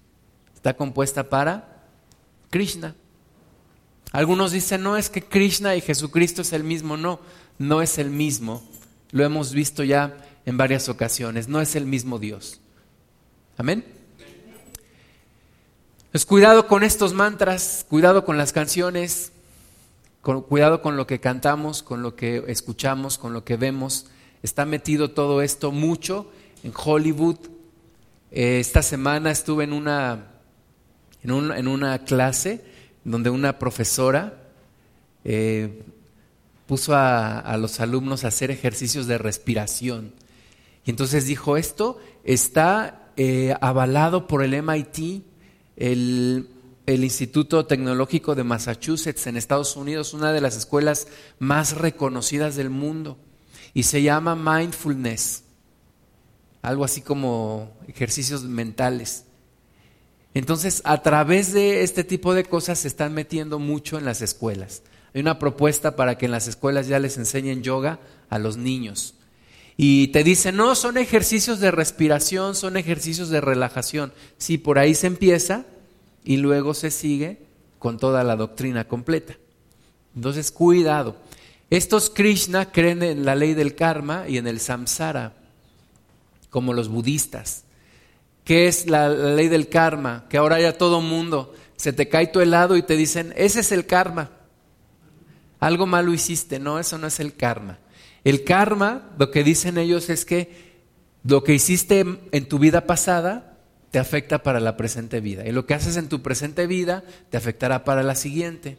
Está 0.55 0.75
compuesta 0.75 1.29
para 1.29 1.83
Krishna. 2.51 2.95
Algunos 4.13 4.53
dicen, 4.53 4.83
no 4.83 4.97
es 4.97 5.11
que 5.11 5.23
Krishna 5.23 5.75
y 5.75 5.81
Jesucristo 5.81 6.43
es 6.43 6.53
el 6.53 6.65
mismo. 6.65 6.97
No, 6.97 7.21
no 7.59 7.83
es 7.83 7.99
el 7.99 8.11
mismo. 8.11 8.63
Lo 9.11 9.25
hemos 9.25 9.53
visto 9.53 9.83
ya 9.83 10.17
en 10.47 10.57
varias 10.57 10.89
ocasiones. 10.89 11.49
No 11.49 11.61
es 11.61 11.75
el 11.75 11.87
mismo 11.87 12.19
Dios. 12.19 12.61
Amén. 13.57 13.85
Cuidado 16.27 16.69
con 16.69 16.85
estos 16.85 17.15
mantras, 17.15 17.85
cuidado 17.89 18.25
con 18.25 18.37
las 18.39 18.53
canciones, 18.53 19.33
cuidado 20.23 20.83
con 20.83 20.97
lo 20.97 21.07
que 21.07 21.21
cantamos, 21.21 21.83
con 21.83 22.03
lo 22.03 22.15
que 22.15 22.45
escuchamos, 22.47 23.19
con 23.19 23.33
lo 23.33 23.45
que 23.45 23.57
vemos. 23.57 24.07
Está 24.43 24.65
metido 24.67 25.11
todo 25.11 25.43
esto 25.43 25.73
mucho 25.73 26.31
en 26.63 26.73
Hollywood. 26.77 27.39
Eh, 28.31 28.61
esta 28.61 28.83
semana 28.83 29.31
estuve 29.31 29.65
en 29.65 29.73
una, 29.73 30.27
en, 31.23 31.69
una 31.69 31.99
clase 32.05 32.65
donde 33.05 33.31
una 33.31 33.59
profesora 33.59 34.51
eh, 35.25 35.83
puso 36.67 36.95
a, 36.95 37.57
los 37.59 37.81
alumnos 37.81 38.25
a 38.25 38.29
hacer 38.29 38.51
ejercicios 38.51 39.07
de 39.07 39.19
respiración. 39.19 40.13
Y 40.85 40.91
entonces 40.91 41.27
dijo, 41.27 41.57
esto 41.57 41.99
está 42.25 43.11
eh, 43.17 43.55
avalado 43.61 44.29
por 44.29 44.45
el 44.45 44.63
MIT, 44.63 45.25
el, 45.77 46.49
el 46.87 47.05
Instituto 47.05 47.67
Tecnológico 47.67 48.35
de 48.35 48.45
Massachusetts 48.45 49.27
en 49.27 49.37
Estados 49.37 49.77
Unidos, 49.77 50.15
una 50.15 50.33
de 50.33 50.41
las 50.41 50.57
escuelas 50.57 51.09
más 51.41 51.77
reconocidas 51.77 52.55
del 52.55 52.71
mundo, 52.71 53.19
y 53.75 53.83
se 53.85 54.03
llama 54.03 54.37
mindfulness, 54.37 55.45
algo 56.63 56.85
así 56.85 57.01
como 57.01 57.73
ejercicios 57.89 58.45
mentales. 58.45 59.25
Entonces, 60.35 60.83
a 60.85 61.03
través 61.03 61.53
de 61.53 61.83
este 61.83 62.05
tipo 62.05 62.35
de 62.35 62.45
cosas 62.45 62.81
se 62.81 62.89
están 62.89 63.15
metiendo 63.15 63.59
mucho 63.59 63.99
en 63.99 64.05
las 64.05 64.23
escuelas. 64.23 64.83
Hay 65.13 65.21
una 65.21 65.39
propuesta 65.39 65.97
para 65.97 66.17
que 66.17 66.27
en 66.27 66.33
las 66.33 66.47
escuelas 66.47 66.87
ya 66.87 66.99
les 66.99 67.17
enseñen 67.19 67.63
yoga 67.63 67.99
a 68.29 68.39
los 68.39 68.57
niños. 68.57 69.15
Y 69.77 70.09
te 70.09 70.23
dicen, 70.23 70.57
no, 70.57 70.75
son 70.75 70.99
ejercicios 70.99 71.59
de 71.59 71.71
respiración, 71.71 72.55
son 72.55 72.77
ejercicios 72.77 73.31
de 73.31 73.41
relajación. 73.41 74.13
Sí, 74.37 74.59
por 74.59 74.79
ahí 74.79 74.95
se 74.95 75.07
empieza 75.07 75.65
y 76.23 76.37
luego 76.37 76.75
se 76.75 76.91
sigue 76.91 77.39
con 77.79 77.99
toda 77.99 78.23
la 78.23 78.37
doctrina 78.37 78.87
completa. 78.87 79.35
Entonces, 80.15 80.53
cuidado. 80.53 81.17
Estos 81.71 82.11
Krishna 82.11 82.71
creen 82.73 83.03
en 83.03 83.25
la 83.25 83.35
ley 83.35 83.55
del 83.55 83.75
karma 83.75 84.29
y 84.29 84.39
en 84.39 84.47
el 84.47 84.61
samsara, 84.61 85.35
como 86.51 86.75
los 86.75 86.89
budistas. 86.89 87.65
¿Qué 88.45 88.67
es 88.69 88.89
la, 88.89 89.09
la 89.09 89.35
ley 89.35 89.49
del 89.49 89.69
karma? 89.69 90.27
Que 90.29 90.37
ahora 90.37 90.61
ya 90.61 90.77
todo 90.77 91.01
mundo 91.01 91.55
se 91.77 91.93
te 91.93 92.09
cae 92.09 92.27
tu 92.27 92.41
helado 92.41 92.77
y 92.77 92.83
te 92.83 92.97
dicen, 92.97 93.33
ese 93.37 93.61
es 93.61 93.73
el 93.73 93.87
karma 93.87 94.31
algo 95.61 95.87
malo 95.87 96.13
hiciste. 96.13 96.59
No, 96.59 96.79
eso 96.79 96.99
no 96.99 97.07
es 97.07 97.21
el 97.21 97.37
karma. 97.37 97.79
El 98.25 98.45
karma, 98.45 99.11
lo 99.19 99.31
que 99.31 99.45
dicen 99.45 99.79
ellos 99.79 100.11
es 100.11 100.25
que 100.25 100.71
lo 101.23 101.45
que 101.45 101.55
hiciste 101.55 102.05
en 102.33 102.49
tu 102.49 102.59
vida 102.59 102.87
pasada 102.87 103.59
te 103.91 103.99
afecta 103.99 104.43
para 104.43 104.61
la 104.61 104.77
presente 104.77 105.21
vida. 105.21 105.47
Y 105.47 105.53
lo 105.53 105.67
que 105.67 105.75
haces 105.75 105.97
en 105.97 106.09
tu 106.09 106.23
presente 106.23 106.67
vida 106.67 107.05
te 107.29 107.37
afectará 107.37 107.85
para 107.85 108.03
la 108.03 108.15
siguiente. 108.15 108.79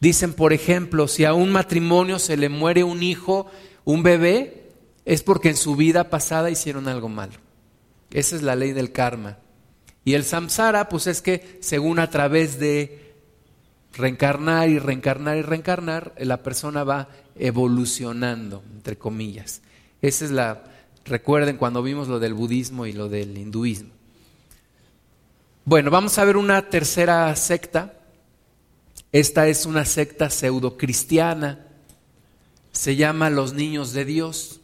Dicen, 0.00 0.32
por 0.32 0.52
ejemplo, 0.52 1.08
si 1.08 1.24
a 1.24 1.34
un 1.34 1.50
matrimonio 1.50 2.18
se 2.18 2.36
le 2.36 2.48
muere 2.48 2.84
un 2.84 3.02
hijo, 3.02 3.50
un 3.84 4.02
bebé, 4.02 4.63
es 5.04 5.22
porque 5.22 5.50
en 5.50 5.56
su 5.56 5.76
vida 5.76 6.10
pasada 6.10 6.50
hicieron 6.50 6.88
algo 6.88 7.08
malo. 7.08 7.34
Esa 8.10 8.36
es 8.36 8.42
la 8.42 8.56
ley 8.56 8.72
del 8.72 8.92
karma. 8.92 9.38
Y 10.04 10.14
el 10.14 10.24
samsara, 10.24 10.88
pues 10.88 11.06
es 11.06 11.22
que 11.22 11.58
según 11.60 11.98
a 11.98 12.10
través 12.10 12.58
de 12.58 13.14
reencarnar 13.94 14.68
y 14.68 14.78
reencarnar 14.78 15.36
y 15.36 15.42
reencarnar, 15.42 16.14
la 16.18 16.42
persona 16.42 16.84
va 16.84 17.08
evolucionando, 17.36 18.62
entre 18.74 18.96
comillas. 18.96 19.62
Esa 20.02 20.24
es 20.24 20.30
la, 20.30 20.64
recuerden 21.04 21.56
cuando 21.56 21.82
vimos 21.82 22.08
lo 22.08 22.18
del 22.18 22.34
budismo 22.34 22.86
y 22.86 22.92
lo 22.92 23.08
del 23.08 23.36
hinduismo. 23.36 23.90
Bueno, 25.64 25.90
vamos 25.90 26.18
a 26.18 26.24
ver 26.24 26.36
una 26.36 26.68
tercera 26.68 27.34
secta. 27.36 27.94
Esta 29.12 29.48
es 29.48 29.64
una 29.64 29.84
secta 29.84 30.28
pseudo-cristiana. 30.28 31.66
Se 32.72 32.96
llama 32.96 33.30
Los 33.30 33.54
Niños 33.54 33.92
de 33.92 34.04
Dios. 34.04 34.60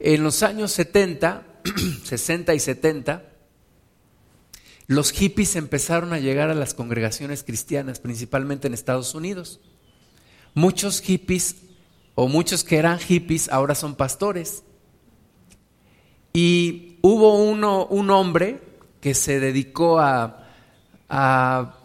En 0.00 0.22
los 0.22 0.42
años 0.42 0.72
70, 0.72 1.42
60 2.04 2.54
y 2.54 2.60
70, 2.60 3.24
los 4.86 5.12
hippies 5.12 5.56
empezaron 5.56 6.12
a 6.12 6.18
llegar 6.18 6.48
a 6.50 6.54
las 6.54 6.72
congregaciones 6.72 7.42
cristianas, 7.42 8.00
principalmente 8.00 8.68
en 8.68 8.74
Estados 8.74 9.14
Unidos. 9.14 9.60
Muchos 10.54 11.02
hippies 11.02 11.56
o 12.14 12.26
muchos 12.26 12.64
que 12.64 12.78
eran 12.78 12.98
hippies 12.98 13.50
ahora 13.50 13.74
son 13.74 13.96
pastores. 13.96 14.62
Y 16.32 16.98
hubo 17.02 17.42
uno, 17.44 17.84
un 17.86 18.10
hombre 18.10 18.62
que 19.00 19.14
se 19.14 19.40
dedicó 19.40 19.98
a, 19.98 20.48
a 21.08 21.78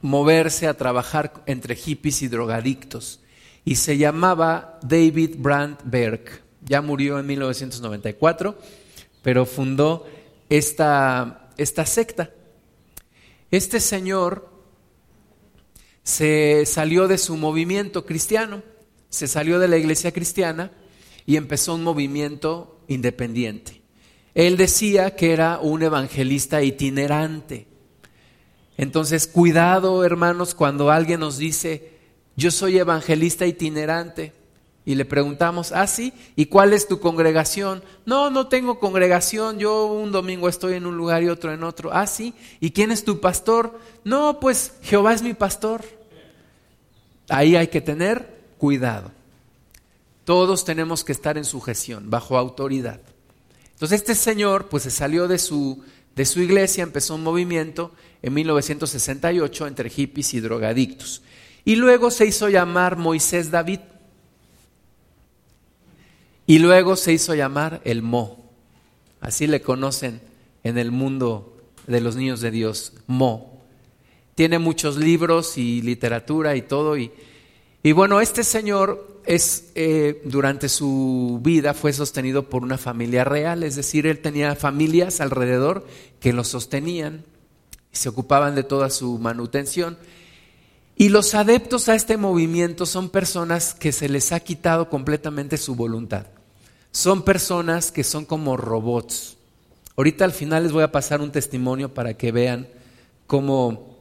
moverse, 0.00 0.68
a 0.68 0.74
trabajar 0.74 1.42
entre 1.46 1.74
hippies 1.74 2.22
y 2.22 2.28
drogadictos. 2.28 3.20
Y 3.64 3.76
se 3.76 3.98
llamaba 3.98 4.78
David 4.82 5.36
Brandberg. 5.38 6.43
Ya 6.64 6.80
murió 6.82 7.18
en 7.18 7.26
1994, 7.26 8.58
pero 9.22 9.46
fundó 9.46 10.06
esta, 10.48 11.50
esta 11.56 11.86
secta. 11.86 12.30
Este 13.50 13.80
señor 13.80 14.50
se 16.02 16.66
salió 16.66 17.08
de 17.08 17.18
su 17.18 17.36
movimiento 17.36 18.04
cristiano, 18.04 18.62
se 19.08 19.26
salió 19.26 19.58
de 19.58 19.68
la 19.68 19.76
iglesia 19.76 20.12
cristiana 20.12 20.70
y 21.26 21.36
empezó 21.36 21.74
un 21.74 21.84
movimiento 21.84 22.80
independiente. 22.88 23.82
Él 24.34 24.56
decía 24.56 25.14
que 25.14 25.32
era 25.32 25.58
un 25.60 25.82
evangelista 25.82 26.62
itinerante. 26.62 27.68
Entonces, 28.76 29.26
cuidado, 29.26 30.04
hermanos, 30.04 30.54
cuando 30.54 30.90
alguien 30.90 31.20
nos 31.20 31.38
dice, 31.38 31.92
yo 32.36 32.50
soy 32.50 32.78
evangelista 32.78 33.46
itinerante. 33.46 34.32
Y 34.86 34.96
le 34.96 35.04
preguntamos, 35.06 35.72
ah, 35.72 35.86
sí, 35.86 36.12
¿y 36.36 36.46
cuál 36.46 36.74
es 36.74 36.86
tu 36.86 37.00
congregación? 37.00 37.82
No, 38.04 38.28
no 38.28 38.48
tengo 38.48 38.78
congregación, 38.78 39.58
yo 39.58 39.86
un 39.86 40.12
domingo 40.12 40.48
estoy 40.48 40.74
en 40.74 40.84
un 40.84 40.96
lugar 40.96 41.22
y 41.22 41.28
otro 41.28 41.52
en 41.52 41.64
otro. 41.64 41.90
Ah, 41.92 42.06
sí, 42.06 42.34
¿y 42.60 42.70
quién 42.70 42.90
es 42.90 43.04
tu 43.04 43.20
pastor? 43.20 43.78
No, 44.04 44.40
pues 44.40 44.74
Jehová 44.82 45.14
es 45.14 45.22
mi 45.22 45.32
pastor. 45.32 45.82
Ahí 47.30 47.56
hay 47.56 47.68
que 47.68 47.80
tener 47.80 48.28
cuidado. 48.58 49.10
Todos 50.24 50.64
tenemos 50.64 51.02
que 51.02 51.12
estar 51.12 51.38
en 51.38 51.44
sujeción, 51.44 52.10
bajo 52.10 52.36
autoridad. 52.36 53.00
Entonces 53.72 54.00
este 54.00 54.14
señor 54.14 54.68
pues 54.68 54.84
se 54.84 54.90
salió 54.90 55.28
de 55.28 55.38
su, 55.38 55.82
de 56.14 56.24
su 56.24 56.40
iglesia, 56.40 56.82
empezó 56.82 57.14
un 57.14 57.22
movimiento 57.22 57.92
en 58.22 58.34
1968 58.34 59.66
entre 59.66 59.90
hippies 59.90 60.34
y 60.34 60.40
drogadictos. 60.40 61.22
Y 61.64 61.76
luego 61.76 62.10
se 62.10 62.26
hizo 62.26 62.48
llamar 62.48 62.96
Moisés 62.96 63.50
David. 63.50 63.80
Y 66.46 66.58
luego 66.58 66.96
se 66.96 67.12
hizo 67.12 67.34
llamar 67.34 67.80
el 67.84 68.02
Mo. 68.02 68.50
Así 69.20 69.46
le 69.46 69.62
conocen 69.62 70.20
en 70.62 70.78
el 70.78 70.90
mundo 70.90 71.56
de 71.86 72.00
los 72.00 72.16
niños 72.16 72.40
de 72.40 72.50
Dios, 72.50 72.92
Mo. 73.06 73.62
Tiene 74.34 74.58
muchos 74.58 74.96
libros 74.96 75.56
y 75.56 75.80
literatura 75.80 76.56
y 76.56 76.62
todo. 76.62 76.98
Y, 76.98 77.12
y 77.82 77.92
bueno, 77.92 78.20
este 78.20 78.44
señor 78.44 79.20
es, 79.26 79.70
eh, 79.74 80.20
durante 80.24 80.68
su 80.68 81.40
vida 81.42 81.72
fue 81.74 81.92
sostenido 81.92 82.48
por 82.48 82.62
una 82.62 82.78
familia 82.78 83.24
real, 83.24 83.62
es 83.62 83.76
decir, 83.76 84.06
él 84.06 84.18
tenía 84.18 84.54
familias 84.54 85.20
alrededor 85.20 85.86
que 86.20 86.32
lo 86.32 86.44
sostenían 86.44 87.24
y 87.92 87.96
se 87.96 88.08
ocupaban 88.08 88.54
de 88.54 88.64
toda 88.64 88.90
su 88.90 89.18
manutención. 89.18 89.96
Y 90.96 91.08
los 91.08 91.34
adeptos 91.34 91.88
a 91.88 91.94
este 91.94 92.16
movimiento 92.16 92.86
son 92.86 93.10
personas 93.10 93.74
que 93.74 93.92
se 93.92 94.08
les 94.08 94.32
ha 94.32 94.40
quitado 94.40 94.88
completamente 94.88 95.56
su 95.56 95.74
voluntad. 95.74 96.26
Son 96.92 97.22
personas 97.22 97.90
que 97.90 98.04
son 98.04 98.24
como 98.24 98.56
robots. 98.56 99.36
Ahorita 99.96 100.24
al 100.24 100.32
final 100.32 100.62
les 100.62 100.72
voy 100.72 100.84
a 100.84 100.92
pasar 100.92 101.20
un 101.20 101.32
testimonio 101.32 101.92
para 101.92 102.14
que 102.14 102.30
vean 102.30 102.68
cómo 103.26 103.96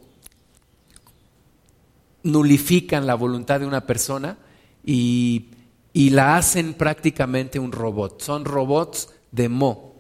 nulifican 2.22 3.08
la 3.08 3.16
voluntad 3.16 3.60
de 3.60 3.66
una 3.66 3.86
persona 3.88 4.38
y, 4.86 5.50
y 5.94 6.12
la 6.12 6.38
hacen 6.38 6.76
prácticamente 6.76 7.58
un 7.58 7.72
robot. 7.72 8.22
Son 8.22 8.46
robots 8.46 9.10
de 9.32 9.50
Mo. 9.50 9.93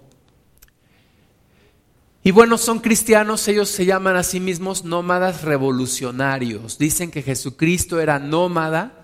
Y 2.25 2.31
bueno, 2.31 2.57
son 2.57 2.79
cristianos, 2.79 3.45
ellos 3.49 3.67
se 3.67 3.85
llaman 3.85 4.15
a 4.15 4.23
sí 4.23 4.39
mismos 4.39 4.85
nómadas 4.85 5.41
revolucionarios. 5.41 6.77
Dicen 6.77 7.11
que 7.11 7.21
Jesucristo 7.21 7.99
era 7.99 8.17
nómada 8.17 9.03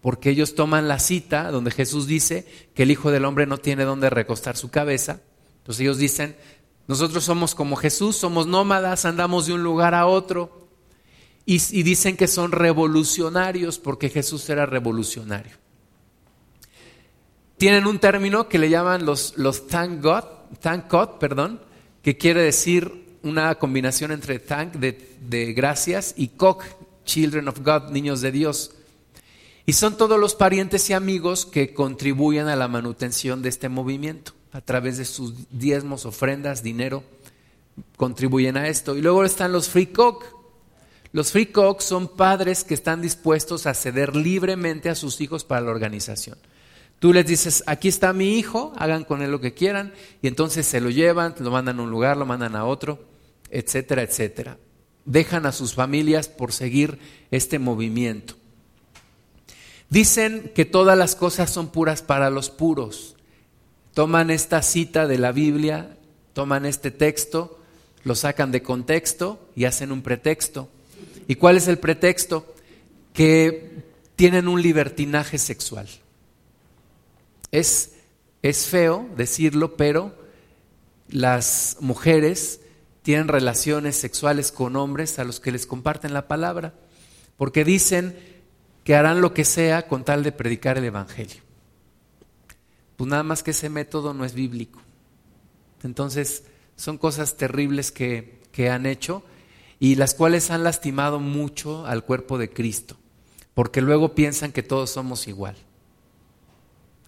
porque 0.00 0.30
ellos 0.30 0.54
toman 0.54 0.86
la 0.86 1.00
cita 1.00 1.50
donde 1.50 1.72
Jesús 1.72 2.06
dice 2.06 2.46
que 2.74 2.84
el 2.84 2.92
Hijo 2.92 3.10
del 3.10 3.24
Hombre 3.24 3.46
no 3.46 3.58
tiene 3.58 3.84
donde 3.84 4.10
recostar 4.10 4.56
su 4.56 4.70
cabeza. 4.70 5.20
Entonces 5.58 5.80
ellos 5.80 5.98
dicen, 5.98 6.36
nosotros 6.86 7.24
somos 7.24 7.54
como 7.56 7.74
Jesús, 7.74 8.16
somos 8.16 8.46
nómadas, 8.46 9.04
andamos 9.06 9.46
de 9.46 9.54
un 9.54 9.64
lugar 9.64 9.94
a 9.94 10.06
otro. 10.06 10.68
Y, 11.44 11.58
dicen 11.82 12.16
que 12.16 12.28
son 12.28 12.52
revolucionarios 12.52 13.80
porque 13.80 14.08
Jesús 14.08 14.48
era 14.48 14.66
revolucionario. 14.66 15.56
Tienen 17.56 17.86
un 17.88 17.98
término 17.98 18.48
que 18.48 18.58
le 18.58 18.70
llaman 18.70 19.04
los, 19.04 19.34
los 19.36 19.66
thank 19.66 20.00
God, 20.00 20.24
thank 20.60 20.88
God, 20.90 21.18
perdón, 21.18 21.60
que 22.02 22.16
quiere 22.16 22.42
decir 22.42 23.18
una 23.22 23.54
combinación 23.54 24.10
entre 24.10 24.38
thank 24.38 24.74
de, 24.74 25.52
gracias 25.54 26.14
y 26.16 26.28
kok, 26.28 26.64
children 27.04 27.48
of 27.48 27.60
God, 27.60 27.90
niños 27.90 28.20
de 28.20 28.32
Dios. 28.32 28.72
Y 29.64 29.74
son 29.74 29.96
todos 29.96 30.18
los 30.18 30.34
parientes 30.34 30.90
y 30.90 30.92
amigos 30.92 31.46
que 31.46 31.72
contribuyen 31.72 32.48
a 32.48 32.56
la 32.56 32.66
manutención 32.66 33.42
de 33.42 33.48
este 33.48 33.68
movimiento 33.68 34.32
a 34.52 34.60
través 34.60 34.98
de 34.98 35.04
sus 35.04 35.34
diezmos, 35.50 36.04
ofrendas, 36.04 36.62
dinero, 36.62 37.04
contribuyen 37.96 38.56
a 38.56 38.68
esto. 38.68 38.96
Y 38.96 39.00
luego 39.00 39.24
están 39.24 39.52
los 39.52 39.68
free 39.68 39.86
cock. 39.86 40.24
Los 41.12 41.30
free 41.30 41.46
cock 41.46 41.80
son 41.80 42.08
padres 42.08 42.64
que 42.64 42.74
están 42.74 43.00
dispuestos 43.00 43.66
a 43.66 43.74
ceder 43.74 44.16
libremente 44.16 44.90
a 44.90 44.94
sus 44.94 45.20
hijos 45.20 45.44
para 45.44 45.60
la 45.60 45.70
organización. 45.70 46.38
Tú 47.02 47.12
les 47.12 47.26
dices, 47.26 47.64
aquí 47.66 47.88
está 47.88 48.12
mi 48.12 48.38
hijo, 48.38 48.72
hagan 48.76 49.02
con 49.02 49.22
él 49.22 49.32
lo 49.32 49.40
que 49.40 49.54
quieran, 49.54 49.92
y 50.22 50.28
entonces 50.28 50.64
se 50.68 50.80
lo 50.80 50.88
llevan, 50.88 51.34
lo 51.40 51.50
mandan 51.50 51.80
a 51.80 51.82
un 51.82 51.90
lugar, 51.90 52.16
lo 52.16 52.26
mandan 52.26 52.54
a 52.54 52.64
otro, 52.64 53.04
etcétera, 53.50 54.02
etcétera. 54.02 54.56
Dejan 55.04 55.44
a 55.44 55.50
sus 55.50 55.74
familias 55.74 56.28
por 56.28 56.52
seguir 56.52 57.00
este 57.32 57.58
movimiento. 57.58 58.36
Dicen 59.90 60.52
que 60.54 60.64
todas 60.64 60.96
las 60.96 61.16
cosas 61.16 61.50
son 61.50 61.70
puras 61.72 62.02
para 62.02 62.30
los 62.30 62.50
puros. 62.50 63.16
Toman 63.94 64.30
esta 64.30 64.62
cita 64.62 65.08
de 65.08 65.18
la 65.18 65.32
Biblia, 65.32 65.96
toman 66.34 66.66
este 66.66 66.92
texto, 66.92 67.58
lo 68.04 68.14
sacan 68.14 68.52
de 68.52 68.62
contexto 68.62 69.40
y 69.56 69.64
hacen 69.64 69.90
un 69.90 70.02
pretexto. 70.02 70.68
¿Y 71.26 71.34
cuál 71.34 71.56
es 71.56 71.66
el 71.66 71.78
pretexto? 71.78 72.54
Que 73.12 73.82
tienen 74.14 74.46
un 74.46 74.62
libertinaje 74.62 75.38
sexual. 75.38 75.88
Es, 77.52 77.92
es 78.42 78.66
feo 78.66 79.08
decirlo, 79.16 79.76
pero 79.76 80.14
las 81.08 81.76
mujeres 81.80 82.60
tienen 83.02 83.28
relaciones 83.28 83.96
sexuales 83.96 84.50
con 84.50 84.74
hombres 84.76 85.18
a 85.18 85.24
los 85.24 85.38
que 85.38 85.52
les 85.52 85.66
comparten 85.66 86.14
la 86.14 86.28
palabra, 86.28 86.74
porque 87.36 87.64
dicen 87.64 88.16
que 88.84 88.94
harán 88.94 89.20
lo 89.20 89.34
que 89.34 89.44
sea 89.44 89.86
con 89.86 90.04
tal 90.04 90.22
de 90.22 90.32
predicar 90.32 90.78
el 90.78 90.84
Evangelio. 90.84 91.42
Pues 92.96 93.08
nada 93.08 93.22
más 93.22 93.42
que 93.42 93.50
ese 93.50 93.68
método 93.68 94.14
no 94.14 94.24
es 94.24 94.34
bíblico. 94.34 94.80
Entonces, 95.82 96.44
son 96.76 96.98
cosas 96.98 97.36
terribles 97.36 97.92
que, 97.92 98.40
que 98.52 98.70
han 98.70 98.86
hecho 98.86 99.22
y 99.78 99.96
las 99.96 100.14
cuales 100.14 100.50
han 100.50 100.64
lastimado 100.64 101.18
mucho 101.20 101.86
al 101.86 102.04
cuerpo 102.04 102.38
de 102.38 102.50
Cristo, 102.50 102.96
porque 103.54 103.80
luego 103.80 104.14
piensan 104.14 104.52
que 104.52 104.62
todos 104.62 104.90
somos 104.90 105.26
igual. 105.26 105.56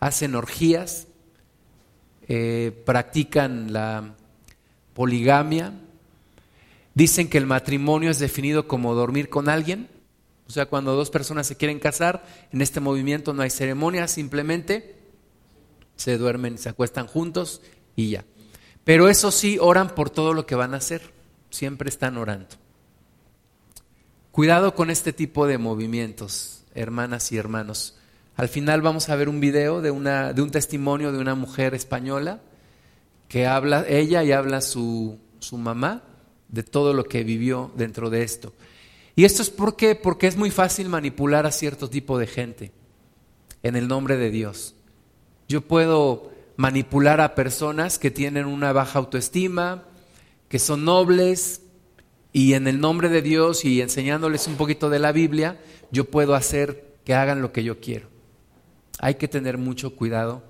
Hacen 0.05 0.35
orgías, 0.35 1.07
eh, 2.29 2.83
practican 2.85 3.73
la 3.73 4.15
poligamia, 4.93 5.73
dicen 6.95 7.29
que 7.29 7.39
el 7.39 7.47
matrimonio 7.47 8.11
es 8.11 8.19
definido 8.19 8.69
como 8.69 8.95
dormir 8.95 9.29
con 9.29 9.49
alguien 9.49 9.89
o 10.47 10.53
sea, 10.53 10.67
cuando 10.67 10.95
dos 10.95 11.11
personas 11.11 11.47
se 11.47 11.57
quieren 11.57 11.79
casar, 11.79 12.25
en 12.53 12.61
este 12.61 12.81
movimiento 12.81 13.33
no 13.33 13.43
hay 13.43 13.51
ceremonia, 13.51 14.09
simplemente 14.09 14.97
se 15.97 16.19
duermen, 16.19 16.59
se 16.59 16.69
acuestan 16.69 17.07
juntos 17.07 17.63
y 17.97 18.11
ya. 18.11 18.25
Pero 18.85 19.09
eso 19.09 19.31
sí, 19.31 19.59
oran 19.61 19.95
por 19.95 20.11
todo 20.11 20.35
lo 20.35 20.45
que 20.45 20.55
van 20.55 20.75
a 20.75 20.79
hacer. 20.79 21.13
Siempre 21.51 21.89
están 21.89 22.19
orando. 22.19 22.57
Cuidado 24.33 24.75
con 24.75 24.91
este 24.91 25.13
tipo 25.13 25.47
de 25.47 25.57
movimientos, 25.57 26.65
hermanas 26.75 27.33
y 27.33 27.39
hermanos. 27.39 27.97
Al 28.37 28.49
final 28.49 28.83
vamos 28.83 29.09
a 29.09 29.17
ver 29.17 29.29
un 29.29 29.41
video 29.41 29.81
de, 29.81 29.91
una, 29.91 30.33
de 30.33 30.43
un 30.43 30.50
testimonio 30.50 31.12
de 31.12 31.19
una 31.19 31.35
mujer 31.35 31.75
española 31.75 32.41
que 33.29 33.47
habla 33.47 33.85
ella 33.88 34.25
y 34.25 34.33
habla 34.33 34.61
su, 34.61 35.19
su 35.38 35.57
mamá 35.57 36.03
de 36.49 36.62
todo 36.62 36.93
lo 36.93 37.05
que 37.05 37.25
vivió 37.25 37.71
dentro 37.76 38.11
de 38.11 38.23
esto. 38.23 38.53
Y 39.17 39.25
esto 39.25 39.43
es 39.43 39.50
porque, 39.50 39.95
porque 39.95 40.26
es 40.26 40.37
muy 40.37 40.50
fácil 40.50 40.88
manipular 40.88 41.47
a 41.47 41.53
cierto 41.53 41.88
tipo 41.88 42.19
de 42.19 42.26
gente 42.26 42.73
en 43.62 43.76
el 43.76 43.87
nombre 43.87 44.17
de 44.17 44.31
Dios. 44.31 44.75
Yo 45.49 45.61
puedo 45.61 46.33
manipular 46.57 47.21
a 47.21 47.35
personas 47.35 47.99
que 47.99 48.11
tienen 48.11 48.47
una 48.47 48.73
baja 48.73 48.99
autoestima, 48.99 49.85
que 50.49 50.59
son 50.59 50.85
nobles, 50.85 51.62
y 52.33 52.55
en 52.55 52.67
el 52.67 52.81
nombre 52.81 53.09
de 53.09 53.23
Dios 53.23 53.64
y 53.64 53.81
enseñándoles 53.81 54.49
un 54.49 54.57
poquito 54.57 54.90
de 54.90 54.99
la 54.99 55.12
Biblia, 55.12 55.61
yo 55.92 56.05
puedo 56.05 56.35
hacer 56.35 56.97
que 57.05 57.14
hagan 57.14 57.40
lo 57.40 57.53
que 57.53 57.62
yo 57.62 57.81
quiero. 57.81 58.13
Hay 58.98 59.16
que 59.16 59.28
tener 59.28 59.59
mucho 59.59 59.96
cuidado 59.96 60.42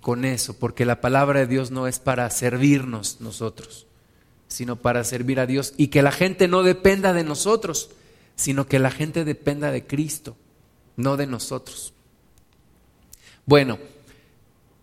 con 0.00 0.24
eso, 0.24 0.58
porque 0.58 0.84
la 0.84 1.00
palabra 1.00 1.40
de 1.40 1.46
Dios 1.46 1.70
no 1.70 1.86
es 1.86 1.98
para 1.98 2.28
servirnos 2.30 3.20
nosotros, 3.20 3.86
sino 4.48 4.76
para 4.76 5.02
servir 5.04 5.40
a 5.40 5.46
Dios 5.46 5.74
y 5.76 5.88
que 5.88 6.02
la 6.02 6.12
gente 6.12 6.48
no 6.48 6.62
dependa 6.62 7.12
de 7.12 7.24
nosotros 7.24 7.90
sino 8.36 8.66
que 8.66 8.78
la 8.78 8.90
gente 8.90 9.24
dependa 9.24 9.72
de 9.72 9.86
Cristo, 9.86 10.36
no 10.96 11.16
de 11.16 11.26
nosotros. 11.26 11.94
Bueno, 13.46 13.78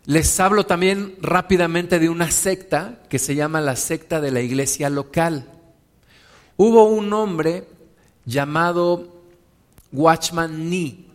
les 0.06 0.40
hablo 0.40 0.66
también 0.66 1.16
rápidamente 1.22 2.00
de 2.00 2.10
una 2.10 2.32
secta 2.32 3.00
que 3.10 3.20
se 3.20 3.36
llama 3.36 3.62
la 3.62 3.76
secta 3.76 4.20
de 4.20 4.32
la 4.32 4.42
iglesia 4.42 4.90
local. 4.90 5.50
Hubo 6.58 6.86
un 6.86 7.14
hombre 7.14 7.68
llamado 8.26 9.22
Watchman 9.92 10.70
Nee. 10.70 11.06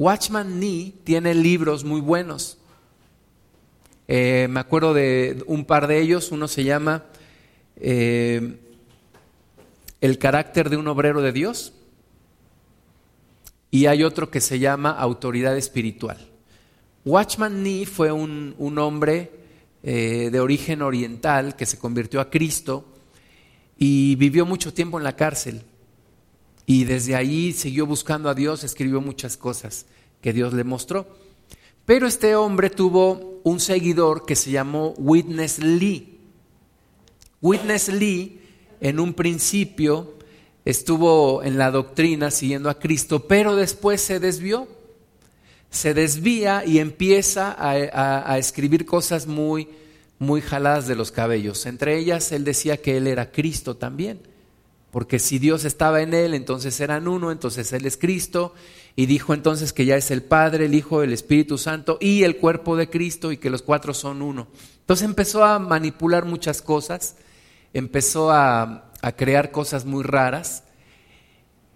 Watchman 0.00 0.58
Nee 0.58 0.94
tiene 1.04 1.34
libros 1.34 1.84
muy 1.84 2.00
buenos. 2.00 2.56
Eh, 4.08 4.48
me 4.48 4.58
acuerdo 4.58 4.94
de 4.94 5.44
un 5.46 5.66
par 5.66 5.88
de 5.88 6.00
ellos, 6.00 6.32
uno 6.32 6.48
se 6.48 6.64
llama 6.64 7.04
eh, 7.76 8.58
el 10.00 10.16
carácter 10.16 10.70
de 10.70 10.78
un 10.78 10.88
obrero 10.88 11.20
de 11.20 11.32
Dios 11.32 11.74
y 13.70 13.84
hay 13.84 14.02
otro 14.02 14.30
que 14.30 14.40
se 14.40 14.58
llama 14.58 14.90
autoridad 14.90 15.54
espiritual. 15.58 16.16
Watchman 17.04 17.62
Nee 17.62 17.84
fue 17.84 18.10
un, 18.10 18.54
hombre 18.78 19.30
eh, 19.82 20.30
de 20.32 20.40
origen 20.40 20.80
oriental 20.80 21.56
que 21.56 21.66
se 21.66 21.78
convirtió 21.78 22.22
a 22.22 22.30
Cristo 22.30 22.86
y 23.76 24.14
vivió 24.14 24.46
mucho 24.46 24.72
tiempo 24.72 24.96
en 24.96 25.04
la 25.04 25.14
cárcel. 25.14 25.62
Y 26.70 26.84
desde 26.84 27.16
ahí 27.16 27.52
siguió 27.52 27.84
buscando 27.84 28.28
a 28.28 28.34
Dios, 28.34 28.62
escribió 28.62 29.00
muchas 29.00 29.36
cosas 29.36 29.86
que 30.20 30.32
Dios 30.32 30.52
le 30.52 30.62
mostró. 30.62 31.04
Pero 31.84 32.06
este 32.06 32.36
hombre 32.36 32.70
tuvo 32.70 33.40
un 33.42 33.58
seguidor 33.58 34.24
que 34.24 34.36
se 34.36 34.52
llamó 34.52 34.94
Witness 34.96 35.58
Lee. 35.58 36.20
Witness 37.42 37.88
Lee 37.88 38.40
en 38.80 39.00
un 39.00 39.14
principio 39.14 40.14
estuvo 40.64 41.42
en 41.42 41.58
la 41.58 41.72
doctrina 41.72 42.30
siguiendo 42.30 42.70
a 42.70 42.78
Cristo, 42.78 43.26
pero 43.26 43.56
después 43.56 44.00
se 44.00 44.20
desvió. 44.20 44.68
Se 45.72 45.92
desvía 45.92 46.64
y 46.64 46.78
empieza 46.78 47.56
a, 47.58 48.38
escribir 48.38 48.86
cosas 48.86 49.26
muy, 49.26 49.66
muy 50.20 50.40
jaladas 50.40 50.86
de 50.86 50.94
los 50.94 51.10
cabellos. 51.10 51.66
Entre 51.66 51.98
ellas, 51.98 52.30
él 52.30 52.44
decía 52.44 52.76
que 52.76 52.96
él 52.96 53.08
era 53.08 53.32
Cristo 53.32 53.76
también. 53.76 54.29
Porque 54.90 55.18
si 55.18 55.38
Dios 55.38 55.64
estaba 55.64 56.02
en 56.02 56.14
él, 56.14 56.34
entonces 56.34 56.80
eran 56.80 57.06
uno, 57.06 57.30
entonces 57.30 57.72
él 57.72 57.86
es 57.86 57.96
Cristo. 57.96 58.54
Y 58.96 59.06
dijo 59.06 59.34
entonces 59.34 59.72
que 59.72 59.84
ya 59.84 59.96
es 59.96 60.10
el 60.10 60.22
Padre, 60.22 60.66
el 60.66 60.74
Hijo, 60.74 61.02
el 61.02 61.12
Espíritu 61.12 61.58
Santo 61.58 61.96
y 62.00 62.24
el 62.24 62.36
cuerpo 62.36 62.76
de 62.76 62.90
Cristo 62.90 63.30
y 63.32 63.36
que 63.36 63.50
los 63.50 63.62
cuatro 63.62 63.94
son 63.94 64.20
uno. 64.20 64.48
Entonces 64.80 65.04
empezó 65.04 65.44
a 65.44 65.58
manipular 65.58 66.24
muchas 66.24 66.60
cosas 66.60 67.16
empezó 67.72 68.30
a, 68.30 68.86
crear 69.16 69.50
cosas 69.50 69.86
muy 69.86 70.02
raras 70.02 70.64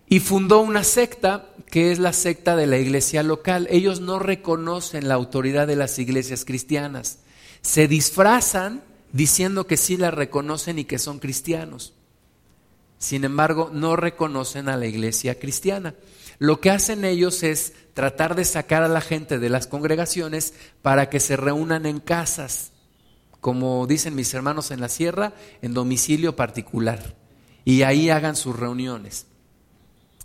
y 0.07 0.20
fundó 0.20 0.61
una 0.61 0.85
secta 0.85 1.48
que 1.70 1.90
es 1.90 1.98
la 1.98 2.12
secta 2.12 2.55
de 2.55 2.66
la 2.66 2.77
iglesia 2.77 3.22
local. 3.22 3.66
Ellos 3.70 4.00
no 4.00 4.18
reconocen 4.18 5.09
la 5.09 5.14
autoridad 5.14 5.66
de 5.66 5.77
las 5.77 5.98
iglesias 5.98 6.44
cristianas. 6.44 7.20
Se 7.62 7.88
disfrazan 7.88 8.83
diciendo 9.12 9.66
que 9.66 9.79
sí 9.79 9.96
la 9.96 10.11
reconocen 10.11 10.79
y 10.79 10.85
que 10.85 10.98
son 10.98 11.18
cristianos. 11.18 11.93
Sin 13.05 13.25
embargo, 13.25 13.71
no 13.73 13.97
reconocen 13.97 14.69
a 14.69 14.77
la 14.77 14.87
iglesia 14.87 15.38
cristiana. 15.38 15.95
Lo 16.38 16.61
que 16.61 16.71
hacen 16.71 17.05
ellos 17.05 17.43
es 17.43 17.75
tratar 17.93 18.35
de 18.35 18.45
sacar 18.45 18.83
a 18.83 18.88
la 18.88 19.01
gente 19.01 19.38
de 19.38 19.49
las 19.51 19.67
congregaciones 19.67 20.55
para 20.83 21.11
que 21.11 21.21
se 21.21 21.37
reúnan 21.37 21.87
en 21.87 22.01
casas 22.01 22.73
como 23.45 23.87
dicen 23.87 24.14
mis 24.14 24.33
hermanos 24.33 24.71
en 24.71 24.81
la 24.81 24.88
sierra, 24.88 25.35
en 25.61 25.75
domicilio 25.75 26.35
particular. 26.35 27.14
Y 27.62 27.83
ahí 27.83 28.09
hagan 28.09 28.37
sus 28.37 28.59
reuniones. 28.59 29.27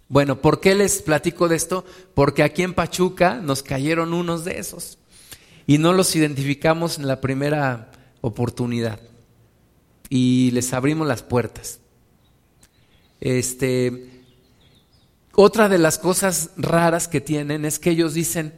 Bueno, 0.08 0.40
¿por 0.40 0.62
qué 0.62 0.74
les 0.74 1.02
platico 1.02 1.50
de 1.50 1.58
esto? 1.58 1.84
Porque 2.14 2.44
aquí 2.44 2.64
en 2.64 2.74
Pachuca 2.74 3.42
nos 3.44 3.62
cayeron 3.62 4.14
unos 4.14 4.46
de 4.46 4.60
esos 4.60 5.00
y 5.68 5.80
no 5.80 5.92
los 5.92 6.16
identificamos 6.16 6.98
en 6.98 7.08
la 7.08 7.20
primera 7.20 7.92
oportunidad 8.22 9.02
y 10.08 10.52
les 10.52 10.72
abrimos 10.72 11.06
las 11.06 11.22
puertas. 11.22 11.82
Este, 13.22 14.24
otra 15.34 15.70
de 15.70 15.78
las 15.78 15.98
cosas 15.98 16.52
raras 16.58 17.08
que 17.08 17.22
tienen 17.22 17.66
es 17.66 17.80
que 17.80 17.92
ellos 17.92 18.14
dicen, 18.14 18.54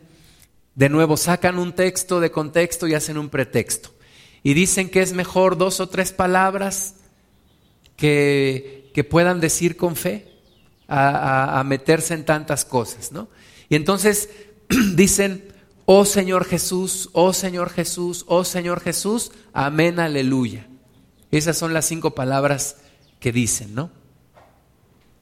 de 0.75 0.89
nuevo, 0.89 1.17
sacan 1.17 1.59
un 1.59 1.73
texto 1.73 2.19
de 2.19 2.31
contexto 2.31 2.87
y 2.87 2.93
hacen 2.93 3.17
un 3.17 3.29
pretexto 3.29 3.91
y 4.43 4.53
dicen 4.53 4.89
que 4.89 5.01
es 5.01 5.13
mejor 5.13 5.57
dos 5.57 5.79
o 5.79 5.89
tres 5.89 6.11
palabras 6.11 6.95
que, 7.95 8.89
que 8.93 9.03
puedan 9.03 9.39
decir 9.39 9.77
con 9.77 9.95
fe 9.95 10.27
a, 10.87 11.63
meterse 11.65 12.13
en 12.13 12.25
tantas 12.25 12.65
cosas, 12.65 13.13
¿no? 13.13 13.29
Y 13.69 13.75
entonces 13.75 14.29
dicen, 14.95 15.53
oh 15.85 16.03
Señor 16.03 16.43
Jesús, 16.43 17.09
oh 17.13 17.31
Señor 17.31 17.69
Jesús, 17.69 18.25
oh 18.27 18.43
Señor 18.43 18.81
Jesús, 18.81 19.31
amén, 19.53 19.99
aleluya. 19.99 20.67
Esas 21.31 21.57
son 21.57 21.73
las 21.73 21.85
cinco 21.85 22.13
palabras 22.13 22.77
que 23.21 23.31
dicen, 23.31 23.73
¿no? 23.73 23.89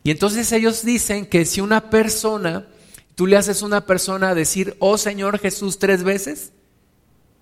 Y 0.09 0.11
entonces 0.11 0.51
ellos 0.53 0.83
dicen 0.83 1.27
que 1.27 1.45
si 1.45 1.61
una 1.61 1.91
persona, 1.91 2.65
tú 3.13 3.27
le 3.27 3.37
haces 3.37 3.61
a 3.61 3.65
una 3.67 3.85
persona 3.85 4.33
decir, 4.33 4.75
oh 4.79 4.97
Señor 4.97 5.37
Jesús 5.37 5.77
tres 5.77 6.01
veces, 6.01 6.51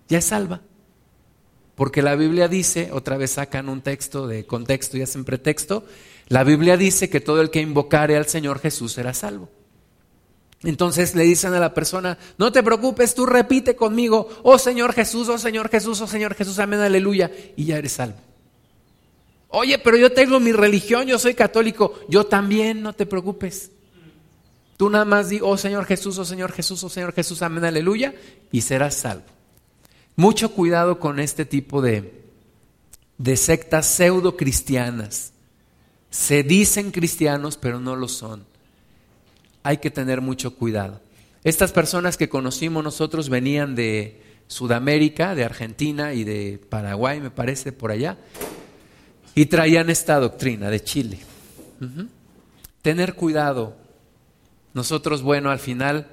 ya 0.10 0.18
es 0.18 0.26
salva. 0.26 0.60
Porque 1.76 2.02
la 2.02 2.16
Biblia 2.16 2.50
dice, 2.50 2.90
otra 2.92 3.16
vez 3.16 3.32
sacan 3.32 3.70
un 3.70 3.80
texto 3.80 4.28
de 4.28 4.46
contexto 4.46 4.98
y 4.98 5.02
hacen 5.02 5.24
pretexto, 5.24 5.86
la 6.28 6.44
Biblia 6.44 6.76
dice 6.76 7.10
que 7.10 7.22
todo 7.22 7.40
el 7.40 7.52
que 7.52 7.62
invocare 7.62 8.18
al 8.18 8.26
Señor 8.26 8.60
Jesús 8.60 8.92
será 8.92 9.14
salvo. 9.14 9.48
Entonces 10.62 11.16
le 11.16 11.24
dicen 11.24 11.54
a 11.54 11.62
la 11.62 11.74
persona, 11.74 12.18
no 12.38 12.52
te 12.52 12.64
preocupes, 12.64 13.16
tú 13.16 13.26
repite 13.26 13.78
conmigo, 13.78 14.28
oh 14.44 14.58
Señor 14.58 14.92
Jesús, 14.92 15.30
oh 15.30 15.38
Señor 15.38 15.70
Jesús, 15.70 16.02
oh 16.02 16.08
Señor 16.08 16.36
Jesús, 16.36 16.60
amén, 16.60 16.82
aleluya, 16.82 17.32
y 17.56 17.64
ya 17.64 17.78
eres 17.78 17.94
salvo. 17.94 18.18
Oye, 19.50 19.78
pero 19.80 19.98
yo 19.98 20.12
tengo 20.12 20.40
mi 20.40 20.52
religión, 20.52 21.08
yo 21.08 21.18
soy 21.18 21.34
católico, 21.34 22.00
yo 22.10 22.26
también, 22.26 22.82
no 22.82 22.94
te 22.94 23.06
preocupes. 23.06 23.72
Tú 24.76 24.90
nada 24.90 25.06
más 25.06 25.30
di, 25.30 25.40
oh 25.42 25.58
Señor 25.58 25.86
Jesús, 25.86 26.18
oh 26.20 26.26
Señor 26.26 26.52
Jesús, 26.52 26.84
oh 26.84 26.90
Señor 26.90 27.14
Jesús, 27.14 27.42
amén, 27.42 27.66
aleluya, 27.66 28.14
y 28.52 28.62
serás 28.62 28.96
salvo. 28.96 29.26
Mucho 30.16 30.52
cuidado 30.52 31.00
con 31.00 31.20
este 31.20 31.46
tipo 31.46 31.82
de, 31.82 32.26
de 33.18 33.38
sectas 33.38 33.88
pseudo 33.88 34.36
cristianas. 34.36 35.34
Se 36.10 36.44
dicen 36.44 36.92
cristianos, 36.92 37.58
pero 37.58 37.80
no 37.80 37.96
lo 37.96 38.08
son. 38.08 38.46
Hay 39.64 39.78
que 39.78 39.92
tener 39.92 40.22
mucho 40.22 40.56
cuidado. 40.56 41.02
Estas 41.44 41.72
personas 41.72 42.18
que 42.18 42.30
conocimos 42.30 42.84
nosotros 42.84 43.30
venían 43.30 43.76
de 43.76 44.22
Sudamérica, 44.48 45.36
de 45.36 45.44
Argentina 45.44 46.14
y 46.14 46.24
de 46.24 46.60
Paraguay, 46.70 47.20
me 47.20 47.32
parece, 47.32 47.72
por 47.72 47.92
allá, 47.92 48.18
y 49.38 49.46
traían 49.46 49.92
esta 49.92 50.20
doctrina 50.20 50.72
de 50.72 50.84
Chile. 50.84 51.20
Tener 52.82 53.14
cuidado. 53.14 53.76
Nosotros, 54.74 55.22
bueno, 55.22 55.52
al 55.52 55.60
final 55.60 56.08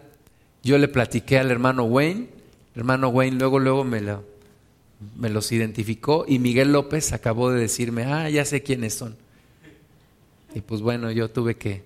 yo 0.62 0.76
le 0.76 0.88
platiqué 0.88 1.38
al 1.38 1.50
hermano 1.50 1.84
Wayne 1.84 2.28
hermano 2.76 3.08
Wayne 3.08 3.38
luego, 3.38 3.58
luego 3.60 3.82
me, 3.82 4.02
lo, 4.02 4.24
me 5.16 5.30
los 5.30 5.52
identificó 5.52 6.26
y 6.28 6.38
Miguel 6.38 6.72
López 6.72 7.14
acabó 7.14 7.50
de 7.50 7.60
decirme, 7.60 8.04
ah, 8.04 8.28
ya 8.28 8.44
sé 8.44 8.62
quiénes 8.62 8.92
son. 8.92 9.16
Y 10.54 10.60
pues 10.60 10.82
bueno, 10.82 11.10
yo 11.10 11.30
tuve 11.30 11.56
que, 11.56 11.82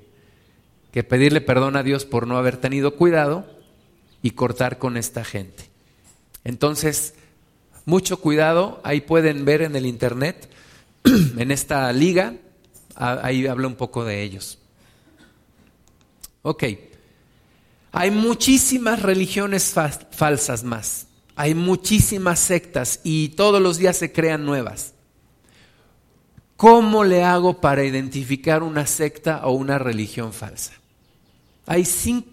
que 0.90 1.04
pedirle 1.04 1.40
perdón 1.40 1.76
a 1.76 1.84
Dios 1.84 2.04
por 2.04 2.26
no 2.26 2.36
haber 2.36 2.56
tenido 2.56 2.96
cuidado 2.96 3.46
y 4.22 4.32
cortar 4.32 4.78
con 4.78 4.96
esta 4.96 5.24
gente. 5.24 5.66
Entonces, 6.42 7.14
mucho 7.84 8.18
cuidado, 8.18 8.80
ahí 8.82 9.02
pueden 9.02 9.44
ver 9.44 9.62
en 9.62 9.76
el 9.76 9.86
internet, 9.86 10.48
en 11.38 11.50
esta 11.50 11.92
liga, 11.92 12.34
ahí 12.94 13.46
habla 13.46 13.68
un 13.68 13.76
poco 13.76 14.04
de 14.04 14.22
ellos. 14.22 14.58
Ok. 16.42 16.64
Hay 17.92 18.10
muchísimas 18.10 19.02
religiones 19.02 19.74
falsas 20.10 20.64
más. 20.64 21.06
Hay 21.36 21.54
muchísimas 21.54 22.38
sectas 22.38 23.00
y 23.04 23.30
todos 23.30 23.62
los 23.62 23.78
días 23.78 23.96
se 23.96 24.12
crean 24.12 24.44
nuevas. 24.44 24.94
¿Cómo 26.56 27.04
le 27.04 27.22
hago 27.22 27.60
para 27.60 27.84
identificar 27.84 28.62
una 28.62 28.86
secta 28.86 29.46
o 29.46 29.52
una 29.52 29.78
religión 29.78 30.32
falsa? 30.32 30.72
Hay, 31.66 31.86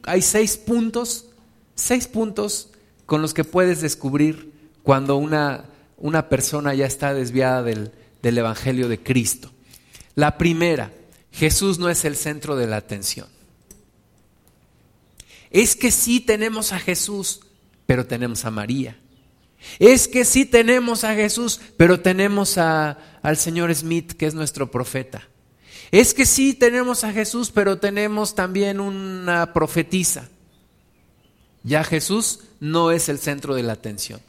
hay 0.06 0.22
seis 0.22 0.58
puntos, 0.58 1.28
seis 1.76 2.08
puntos 2.08 2.70
con 3.06 3.22
los 3.22 3.34
que 3.34 3.44
puedes 3.44 3.82
descubrir 3.82 4.52
cuando 4.82 5.18
una, 5.18 5.66
una 5.98 6.28
persona 6.28 6.74
ya 6.74 6.88
está 6.88 7.14
desviada 7.14 7.62
del, 7.62 7.92
del 8.26 8.40
Evangelio 8.40 8.90
de 8.90 9.04
Cristo. 9.04 9.52
La 10.16 10.40
primera, 10.40 10.92
Jesús 11.32 11.78
no 11.78 11.92
es 11.92 12.06
el 12.06 12.16
centro 12.16 12.56
de 12.56 12.66
la 12.66 12.78
atención. 12.78 13.28
Es 15.52 15.76
que 15.76 15.92
sí 15.92 16.20
tenemos 16.20 16.72
a 16.72 16.80
Jesús, 16.80 17.42
pero 17.86 18.08
tenemos 18.08 18.44
a 18.44 18.50
María. 18.50 18.98
Es 19.78 20.08
que 20.08 20.26
sí 20.26 20.44
tenemos 20.44 21.04
a 21.04 21.14
Jesús, 21.14 21.62
pero 21.78 22.00
tenemos 22.00 22.58
a, 22.58 22.98
al 23.22 23.38
señor 23.38 23.74
Smith, 23.76 24.14
que 24.14 24.26
es 24.26 24.34
nuestro 24.34 24.72
profeta. 24.72 25.30
Es 25.92 26.16
que 26.16 26.26
sí 26.26 26.56
tenemos 26.56 27.04
a 27.04 27.14
Jesús, 27.14 27.52
pero 27.52 27.78
tenemos 27.78 28.34
también 28.34 28.80
una 28.80 29.54
profetisa. 29.54 30.30
Ya 31.62 31.84
Jesús 31.84 32.40
no 32.60 32.90
es 32.90 33.08
el 33.08 33.20
centro 33.20 33.54
de 33.54 33.62
la 33.62 33.74
atención. 33.74 34.20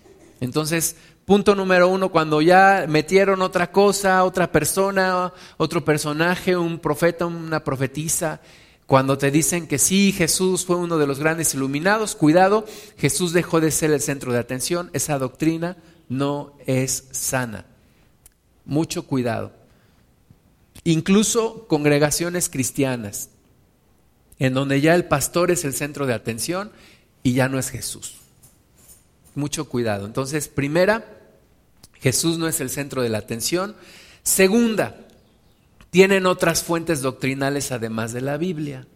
Entonces, 0.40 0.96
punto 1.26 1.56
número 1.56 1.88
uno, 1.88 2.10
cuando 2.10 2.40
ya 2.40 2.86
metieron 2.88 3.42
otra 3.42 3.72
cosa, 3.72 4.24
otra 4.24 4.50
persona, 4.50 5.32
otro 5.58 5.84
personaje, 5.84 6.56
un 6.56 6.78
profeta, 6.78 7.26
una 7.26 7.62
profetisa, 7.62 8.40
cuando 8.86 9.18
te 9.18 9.32
dicen 9.32 9.66
que 9.66 9.78
sí, 9.78 10.12
Jesús 10.12 10.64
fue 10.64 10.76
uno 10.76 10.96
de 10.96 11.08
los 11.08 11.18
grandes 11.18 11.52
iluminados, 11.54 12.14
cuidado, 12.14 12.64
Jesús 12.96 13.32
dejó 13.32 13.60
de 13.60 13.72
ser 13.72 13.90
el 13.90 14.00
centro 14.00 14.32
de 14.32 14.38
atención, 14.38 14.88
esa 14.92 15.18
doctrina 15.18 15.76
no 16.08 16.54
es 16.64 17.08
sana. 17.10 17.66
Mucho 18.64 19.02
cuidado. 19.02 19.52
Incluso 20.84 21.66
congregaciones 21.66 22.48
cristianas, 22.48 23.30
en 24.38 24.54
donde 24.54 24.80
ya 24.80 24.94
el 24.94 25.06
pastor 25.06 25.50
es 25.50 25.64
el 25.64 25.74
centro 25.74 26.06
de 26.06 26.14
atención 26.14 26.70
y 27.24 27.32
ya 27.32 27.48
no 27.48 27.58
es 27.58 27.70
Jesús. 27.70 28.18
Mucho 29.34 29.68
cuidado. 29.68 30.06
Entonces, 30.06 30.46
primera, 30.46 31.15
Jesús 32.00 32.38
no 32.38 32.48
es 32.48 32.60
el 32.60 32.70
centro 32.70 33.02
de 33.02 33.08
la 33.08 33.18
atención. 33.18 33.76
Segunda, 34.22 34.96
tienen 35.90 36.26
otras 36.26 36.62
fuentes 36.62 37.02
doctrinales 37.02 37.72
además 37.72 38.12
de 38.12 38.20
la 38.20 38.36
Biblia. 38.36 38.86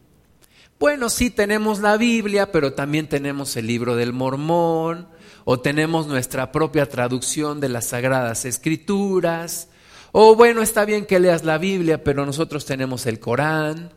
Bueno, 0.79 1.11
sí 1.11 1.31
tenemos 1.31 1.81
la 1.81 1.97
Biblia, 1.97 2.53
pero 2.53 2.73
también 2.73 3.07
tenemos 3.07 3.57
el 3.57 3.67
libro 3.67 3.97
del 3.97 4.13
Mormón, 4.13 5.09
o 5.45 5.61
tenemos 5.61 6.07
nuestra 6.07 6.53
propia 6.53 6.89
traducción 6.89 7.61
de 7.61 7.69
las 7.69 7.87
Sagradas 7.87 8.45
Escrituras, 8.45 9.69
o 10.13 10.35
bueno, 10.35 10.63
está 10.63 10.85
bien 10.85 11.07
que 11.07 11.21
leas 11.21 11.45
la 11.45 11.59
Biblia, 11.59 12.03
pero 12.03 12.27
nosotros 12.27 12.65
tenemos 12.65 13.07
el 13.07 13.21
Corán. 13.21 13.93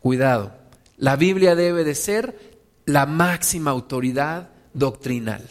Cuidado, 0.00 0.52
la 0.96 1.16
Biblia 1.16 1.54
debe 1.54 1.84
de 1.84 1.94
ser 1.94 2.58
la 2.84 3.06
máxima 3.06 3.70
autoridad 3.70 4.50
doctrinal, 4.74 5.48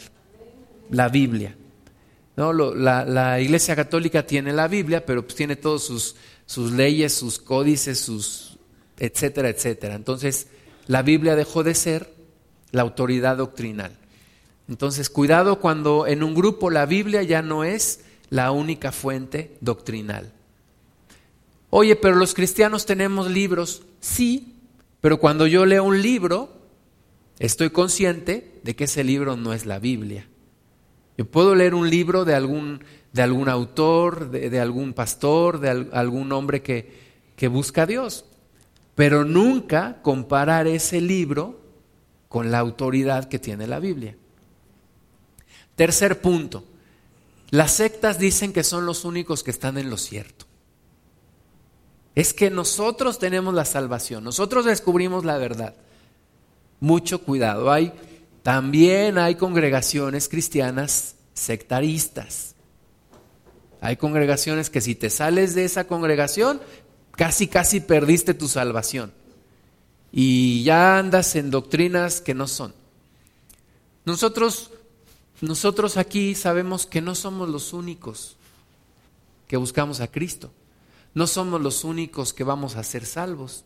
la 0.90 1.08
Biblia. 1.08 1.56
¿No? 2.36 2.52
la, 2.52 3.40
Iglesia 3.40 3.76
Católica 3.76 4.26
tiene 4.26 4.52
la 4.52 4.68
Biblia, 4.68 5.04
pero 5.04 5.22
pues 5.22 5.34
tiene 5.34 5.56
todos 5.56 6.14
sus, 6.46 6.72
leyes, 6.72 7.14
sus 7.14 7.38
códices, 7.38 8.08
etcétera, 8.98 9.48
etcétera. 9.48 9.94
Entonces, 9.94 10.48
la 10.86 11.02
Biblia 11.02 11.36
dejó 11.36 11.62
de 11.62 11.74
ser 11.74 12.12
la 12.70 12.82
autoridad 12.82 13.36
doctrinal. 13.36 13.96
Entonces, 14.68 15.10
cuidado 15.10 15.60
cuando 15.60 16.06
en 16.06 16.22
un 16.22 16.34
grupo 16.34 16.70
la 16.70 16.86
Biblia 16.86 17.22
ya 17.22 17.42
no 17.42 17.64
es 17.64 18.00
la 18.30 18.50
única 18.50 18.92
fuente 18.92 19.56
doctrinal. 19.60 20.32
Oye, 21.68 21.96
pero 21.96 22.16
los 22.16 22.34
cristianos 22.34 22.86
tenemos 22.86 23.30
libros. 23.30 23.82
Sí, 24.00 24.56
pero 25.00 25.18
cuando 25.18 25.46
yo 25.46 25.66
leo 25.66 25.84
un 25.84 26.00
libro, 26.00 26.50
estoy 27.38 27.70
consciente 27.70 28.60
de 28.62 28.76
que 28.76 28.84
ese 28.84 29.04
libro 29.04 29.36
no 29.36 29.52
es 29.52 29.66
la 29.66 29.78
Biblia. 29.78 30.26
Puedo 31.24 31.54
leer 31.54 31.74
un 31.74 31.88
libro 31.88 32.24
de 32.24 32.34
algún, 32.34 32.84
de 33.12 33.22
algún 33.22 33.48
autor, 33.48 34.30
de, 34.30 34.60
algún 34.60 34.92
pastor, 34.94 35.60
de 35.60 35.88
algún 35.92 36.32
hombre 36.32 36.62
que, 36.62 37.02
que 37.36 37.48
busca 37.48 37.82
a 37.82 37.86
Dios, 37.86 38.24
pero 38.94 39.24
nunca 39.24 40.00
comparar 40.02 40.66
ese 40.66 41.00
libro 41.00 41.60
con 42.28 42.50
la 42.50 42.58
autoridad 42.58 43.28
que 43.28 43.38
tiene 43.38 43.66
la 43.66 43.78
Biblia. 43.78 44.16
Tercer 45.76 46.20
punto, 46.20 46.64
las 47.50 47.72
sectas 47.72 48.18
dicen 48.18 48.52
que 48.52 48.64
son 48.64 48.86
los 48.86 49.04
únicos 49.04 49.42
que 49.42 49.50
están 49.50 49.76
en 49.76 49.90
lo 49.90 49.98
cierto. 49.98 50.46
Es 52.14 52.32
que 52.32 52.50
nosotros 52.50 53.18
tenemos 53.18 53.54
la 53.54 53.64
salvación, 53.64 54.24
nosotros 54.24 54.64
descubrimos 54.64 55.24
la 55.24 55.36
verdad. 55.36 55.74
Mucho 56.80 57.22
cuidado, 57.22 57.70
hay 57.70 57.92
también 58.42 59.18
hay 59.18 59.36
congregaciones 59.36 60.28
cristianas 60.28 61.14
sectaristas. 61.34 62.54
Hay 63.80 63.96
congregaciones 63.96 64.70
que 64.70 64.80
si 64.80 64.94
te 64.94 65.10
sales 65.10 65.54
de 65.54 65.64
esa 65.64 65.86
congregación, 65.86 66.60
casi, 67.12 67.48
casi 67.48 67.80
perdiste 67.80 68.34
tu 68.34 68.48
salvación. 68.48 69.12
Y 70.12 70.62
ya 70.64 70.98
andas 70.98 71.36
en 71.36 71.50
doctrinas 71.50 72.20
que 72.20 72.34
no 72.34 72.46
son. 72.46 72.74
Nosotros, 74.04 74.70
nosotros 75.40 75.96
aquí 75.96 76.34
sabemos 76.34 76.86
que 76.86 77.00
no 77.00 77.14
somos 77.14 77.48
los 77.48 77.72
únicos 77.72 78.36
que 79.46 79.56
buscamos 79.56 80.00
a 80.00 80.08
Cristo. 80.08 80.52
No 81.14 81.26
somos 81.26 81.60
los 81.60 81.84
únicos 81.84 82.32
que 82.32 82.44
vamos 82.44 82.76
a 82.76 82.82
ser 82.82 83.06
salvos. 83.06 83.64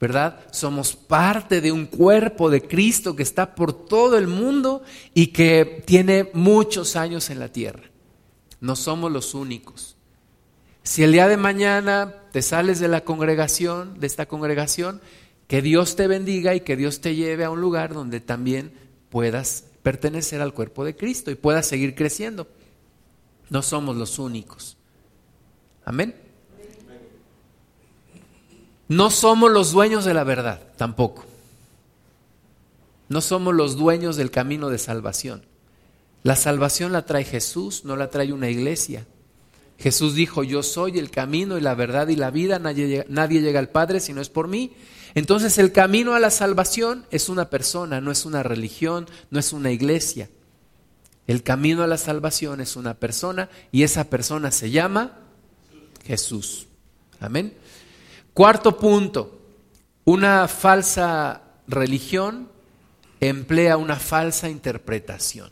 ¿Verdad? 0.00 0.40
Somos 0.52 0.94
parte 0.94 1.60
de 1.60 1.72
un 1.72 1.86
cuerpo 1.86 2.50
de 2.50 2.62
Cristo 2.62 3.16
que 3.16 3.22
está 3.22 3.54
por 3.54 3.72
todo 3.72 4.16
el 4.16 4.28
mundo 4.28 4.82
y 5.14 5.28
que 5.28 5.82
tiene 5.84 6.30
muchos 6.34 6.96
años 6.96 7.30
en 7.30 7.40
la 7.40 7.48
tierra. 7.48 7.84
No 8.60 8.76
somos 8.76 9.10
los 9.10 9.34
únicos. 9.34 9.96
Si 10.82 11.02
el 11.02 11.12
día 11.12 11.28
de 11.28 11.36
mañana 11.36 12.14
te 12.32 12.42
sales 12.42 12.80
de 12.80 12.88
la 12.88 13.02
congregación, 13.02 13.98
de 13.98 14.06
esta 14.06 14.26
congregación, 14.26 15.00
que 15.46 15.62
Dios 15.62 15.96
te 15.96 16.06
bendiga 16.06 16.54
y 16.54 16.60
que 16.60 16.76
Dios 16.76 17.00
te 17.00 17.14
lleve 17.14 17.44
a 17.44 17.50
un 17.50 17.60
lugar 17.60 17.92
donde 17.92 18.20
también 18.20 18.72
puedas 19.10 19.64
pertenecer 19.82 20.40
al 20.40 20.54
cuerpo 20.54 20.84
de 20.84 20.96
Cristo 20.96 21.30
y 21.30 21.34
puedas 21.34 21.66
seguir 21.66 21.94
creciendo. 21.94 22.46
No 23.50 23.62
somos 23.62 23.96
los 23.96 24.18
únicos. 24.18 24.76
Amén. 25.84 26.27
No 28.88 29.10
somos 29.10 29.50
los 29.50 29.72
dueños 29.72 30.04
de 30.04 30.14
la 30.14 30.24
verdad, 30.24 30.62
tampoco. 30.76 31.24
No 33.08 33.20
somos 33.20 33.54
los 33.54 33.76
dueños 33.76 34.16
del 34.16 34.30
camino 34.30 34.70
de 34.70 34.78
salvación. 34.78 35.42
La 36.22 36.36
salvación 36.36 36.92
la 36.92 37.06
trae 37.06 37.24
Jesús, 37.24 37.84
no 37.84 37.96
la 37.96 38.10
trae 38.10 38.32
una 38.32 38.50
iglesia. 38.50 39.06
Jesús 39.78 40.14
dijo, 40.14 40.42
yo 40.42 40.62
soy 40.62 40.98
el 40.98 41.10
camino 41.10 41.56
y 41.56 41.60
la 41.60 41.74
verdad 41.74 42.08
y 42.08 42.16
la 42.16 42.30
vida, 42.30 42.58
nadie, 42.58 43.06
nadie 43.08 43.40
llega 43.40 43.60
al 43.60 43.68
Padre 43.68 44.00
si 44.00 44.12
no 44.12 44.20
es 44.20 44.28
por 44.28 44.48
mí. 44.48 44.72
Entonces 45.14 45.58
el 45.58 45.72
camino 45.72 46.14
a 46.14 46.20
la 46.20 46.30
salvación 46.30 47.06
es 47.10 47.28
una 47.28 47.48
persona, 47.48 48.00
no 48.00 48.10
es 48.10 48.26
una 48.26 48.42
religión, 48.42 49.06
no 49.30 49.38
es 49.38 49.52
una 49.52 49.70
iglesia. 49.70 50.28
El 51.26 51.42
camino 51.42 51.82
a 51.82 51.86
la 51.86 51.98
salvación 51.98 52.60
es 52.60 52.74
una 52.74 52.94
persona 52.94 53.48
y 53.70 53.84
esa 53.84 54.04
persona 54.04 54.50
se 54.50 54.70
llama 54.70 55.18
Jesús. 56.04 56.66
Amén. 57.20 57.54
Cuarto 58.38 58.76
punto, 58.76 59.36
una 60.04 60.46
falsa 60.46 61.42
religión 61.66 62.48
emplea 63.18 63.76
una 63.76 63.96
falsa 63.96 64.48
interpretación. 64.48 65.50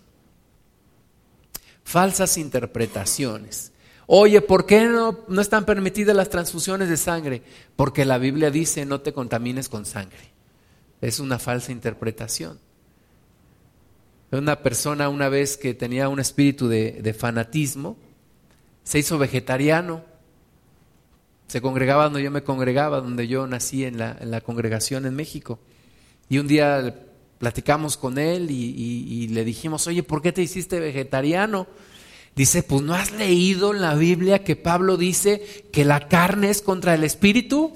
Falsas 1.83 2.39
interpretaciones. 2.39 3.73
Oye, 4.07 4.41
¿por 4.41 4.67
qué 4.67 4.85
no, 4.85 5.19
no 5.27 5.41
están 5.41 5.65
permitidas 5.65 6.15
las 6.15 6.31
transfusiones 6.31 6.89
de 6.89 6.97
sangre? 6.97 7.43
Porque 7.75 8.05
la 8.05 8.19
Biblia 8.19 8.53
dice 8.53 8.87
no 8.87 9.01
te 9.01 9.13
contamines 9.13 9.69
con 9.69 9.85
sangre. 9.85 10.31
Es 11.01 11.19
una 11.19 11.41
falsa 11.41 11.73
interpretación. 11.73 12.61
Una 14.31 14.63
persona 14.63 15.09
una 15.09 15.29
vez 15.29 15.57
que 15.57 15.75
tenía 15.75 16.09
un 16.09 16.21
espíritu 16.21 16.69
de, 16.69 17.01
de 17.03 17.15
fanatismo, 17.15 17.97
se 18.85 19.01
hizo 19.01 19.19
vegetariano 19.19 20.05
se 21.47 21.61
congregaba 21.61 22.05
donde 22.05 22.23
yo 22.23 22.31
me 22.31 22.43
congregaba, 22.43 23.01
donde 23.01 23.29
yo 23.29 23.47
nací 23.47 23.85
en 23.85 23.99
la, 23.99 24.41
congregación 24.41 25.07
en 25.07 25.15
México. 25.15 25.59
Y 26.29 26.39
un 26.39 26.49
día 26.49 26.95
platicamos 27.39 27.97
con 27.97 28.19
él 28.19 28.51
y, 28.51 29.29
le 29.29 29.45
dijimos, 29.45 29.87
oye, 29.87 30.03
¿por 30.03 30.23
qué 30.23 30.33
te 30.33 30.43
hiciste 30.43 30.81
vegetariano? 30.81 31.67
Dice, 32.35 32.63
pues 32.63 32.83
no 32.83 32.95
has 32.95 33.13
leído 33.13 33.73
en 33.73 33.81
la 33.81 33.95
Biblia 33.95 34.45
que 34.45 34.57
Pablo 34.57 34.97
dice 34.97 35.67
que 35.73 35.85
la 35.85 36.09
carne 36.09 36.51
es 36.51 36.61
contra 36.61 36.95
el 36.95 37.05
espíritu, 37.05 37.73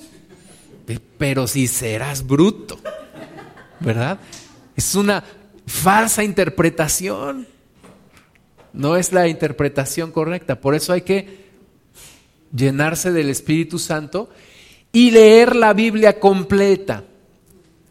pero 1.17 1.47
si 1.47 1.67
serás 1.67 2.27
bruto, 2.27 2.79
¿verdad? 3.79 4.21
Es 4.77 4.95
una 4.95 5.25
falsa 5.67 6.25
interpretación, 6.25 7.47
no 8.73 8.97
es 8.97 9.13
la 9.13 9.29
interpretación 9.29 10.13
correcta, 10.13 10.61
por 10.61 10.75
eso 10.75 10.93
hay 10.93 11.03
que 11.03 11.40
llenarse 12.55 13.13
del 13.13 13.31
Espíritu 13.31 13.79
Santo 13.79 14.31
y 14.93 15.11
leer 15.11 15.57
la 15.57 15.73
Biblia 15.73 16.19
completa. 16.19 17.05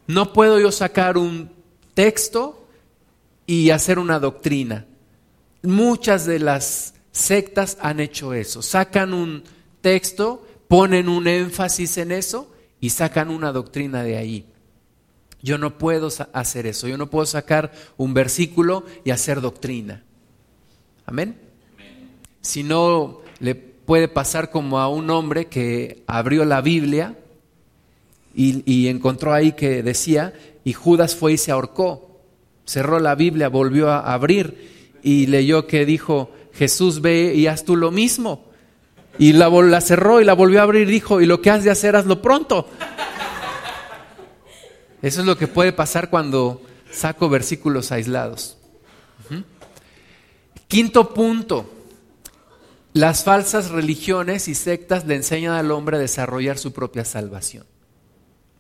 No 0.08 0.34
puedo 0.34 0.60
yo 0.60 0.72
sacar 0.72 1.18
un 1.18 1.52
texto 1.94 2.68
y 3.46 3.70
hacer 3.70 4.00
una 4.00 4.20
doctrina. 4.20 4.86
Muchas 5.64 6.26
de 6.26 6.40
las 6.40 6.94
sectas 7.12 7.78
han 7.82 8.00
hecho 8.00 8.34
eso. 8.34 8.62
Sacan 8.62 9.14
un 9.14 9.44
texto, 9.82 10.46
ponen 10.68 11.10
un 11.10 11.28
énfasis 11.28 11.98
en 11.98 12.12
eso 12.12 12.52
y 12.80 12.90
sacan 12.90 13.30
una 13.30 13.52
doctrina 13.52 14.04
de 14.04 14.18
ahí. 14.18 14.46
Yo 15.42 15.58
no 15.58 15.78
puedo 15.78 16.10
hacer 16.34 16.68
eso. 16.68 16.88
Yo 16.88 16.98
no 16.98 17.10
puedo 17.10 17.26
sacar 17.26 17.72
un 17.98 18.14
versículo 18.14 18.86
y 19.04 19.12
hacer 19.12 19.42
doctrina. 19.42 20.04
Amén. 21.06 21.40
Si 22.42 22.64
no 22.64 23.22
le 23.40 23.69
puede 23.90 24.08
pasar 24.08 24.52
como 24.52 24.78
a 24.78 24.88
un 24.88 25.10
hombre 25.10 25.48
que 25.48 26.04
abrió 26.06 26.46
la 26.46 26.62
Biblia 26.62 27.16
y, 28.36 28.88
encontró 28.88 29.34
ahí 29.34 29.54
que 29.54 29.82
decía, 29.82 30.32
y 30.64 30.74
Judas 30.74 31.16
fue 31.16 31.34
y 31.34 31.38
se 31.40 31.50
ahorcó. 31.50 32.22
Cerró 32.68 33.00
la 33.00 33.16
Biblia, 33.16 33.50
volvió 33.50 33.90
a 33.90 34.14
abrir 34.14 35.00
y 35.02 35.26
leyó 35.26 35.66
que 35.66 35.88
dijo, 35.88 36.30
Jesús 36.54 37.02
ve 37.02 37.34
y 37.34 37.48
haz 37.48 37.66
tú 37.66 37.76
lo 37.76 37.90
mismo. 37.90 38.46
Y 39.18 39.34
la, 39.34 39.50
la 39.50 39.82
cerró 39.82 40.22
y 40.22 40.24
la 40.24 40.34
volvió 40.34 40.60
a 40.60 40.64
abrir 40.66 40.88
y 40.88 40.92
dijo, 40.92 41.20
y 41.20 41.26
lo 41.26 41.42
que 41.42 41.50
has 41.50 41.64
de 41.64 41.72
hacer, 41.72 41.96
hazlo 41.96 42.22
pronto. 42.22 42.68
Eso 45.02 45.22
es 45.22 45.26
lo 45.26 45.36
que 45.36 45.48
puede 45.48 45.74
pasar 45.74 46.12
cuando 46.12 46.62
saco 46.92 47.28
versículos 47.28 47.92
aislados. 47.92 48.56
Quinto 50.68 51.12
punto, 51.12 51.79
las 52.94 53.24
falsas 53.24 53.70
religiones 53.70 54.48
y 54.48 54.56
sectas 54.56 55.06
le 55.06 55.16
enseñan 55.16 55.54
al 55.54 55.72
hombre 55.72 55.98
a 55.98 56.00
desarrollar 56.00 56.58
su 56.58 56.74
propia 56.74 57.06
salvación. 57.06 57.66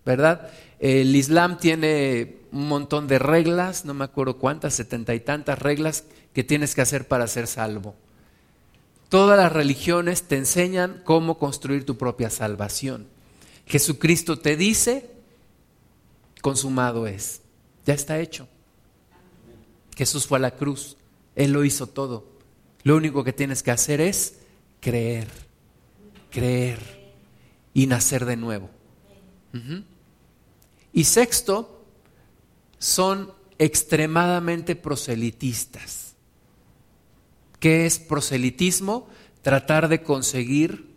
¿Verdad? 0.05 0.51
El 0.79 1.15
Islam 1.15 1.57
tiene 1.57 2.37
un 2.51 2.67
montón 2.67 3.07
de 3.07 3.19
reglas, 3.19 3.85
no 3.85 3.93
me 3.93 4.05
acuerdo 4.05 4.37
cuántas, 4.37 4.73
setenta 4.73 5.13
y 5.13 5.19
tantas 5.19 5.59
reglas 5.59 6.05
que 6.33 6.43
tienes 6.43 6.73
que 6.73 6.81
hacer 6.81 7.07
para 7.07 7.27
ser 7.27 7.47
salvo. 7.47 7.95
Todas 9.09 9.37
las 9.37 9.51
religiones 9.51 10.23
te 10.23 10.37
enseñan 10.37 11.01
cómo 11.03 11.37
construir 11.37 11.85
tu 11.85 11.97
propia 11.97 12.29
salvación. 12.29 13.07
Jesucristo 13.65 14.39
te 14.39 14.55
dice, 14.55 15.09
consumado 16.41 17.07
es, 17.07 17.41
ya 17.85 17.93
está 17.93 18.19
hecho. 18.19 18.47
Jesús 19.95 20.27
fue 20.27 20.37
a 20.37 20.41
la 20.41 20.51
cruz, 20.51 20.97
Él 21.35 21.51
lo 21.51 21.65
hizo 21.65 21.87
todo. 21.87 22.38
Lo 22.83 22.95
único 22.95 23.23
que 23.23 23.33
tienes 23.33 23.63
que 23.63 23.71
hacer 23.71 24.01
es 24.01 24.39
creer, 24.79 25.27
creer 26.31 26.79
y 27.73 27.87
nacer 27.87 28.25
de 28.25 28.37
nuevo. 28.37 28.69
Y 30.93 31.03
sexto, 31.03 31.85
son 32.77 33.33
extremadamente 33.57 34.75
proselitistas. 34.75 36.15
¿Qué 37.59 37.85
es 37.85 37.99
proselitismo? 37.99 39.09
Tratar 39.41 39.89
de 39.89 40.01
conseguir 40.01 40.89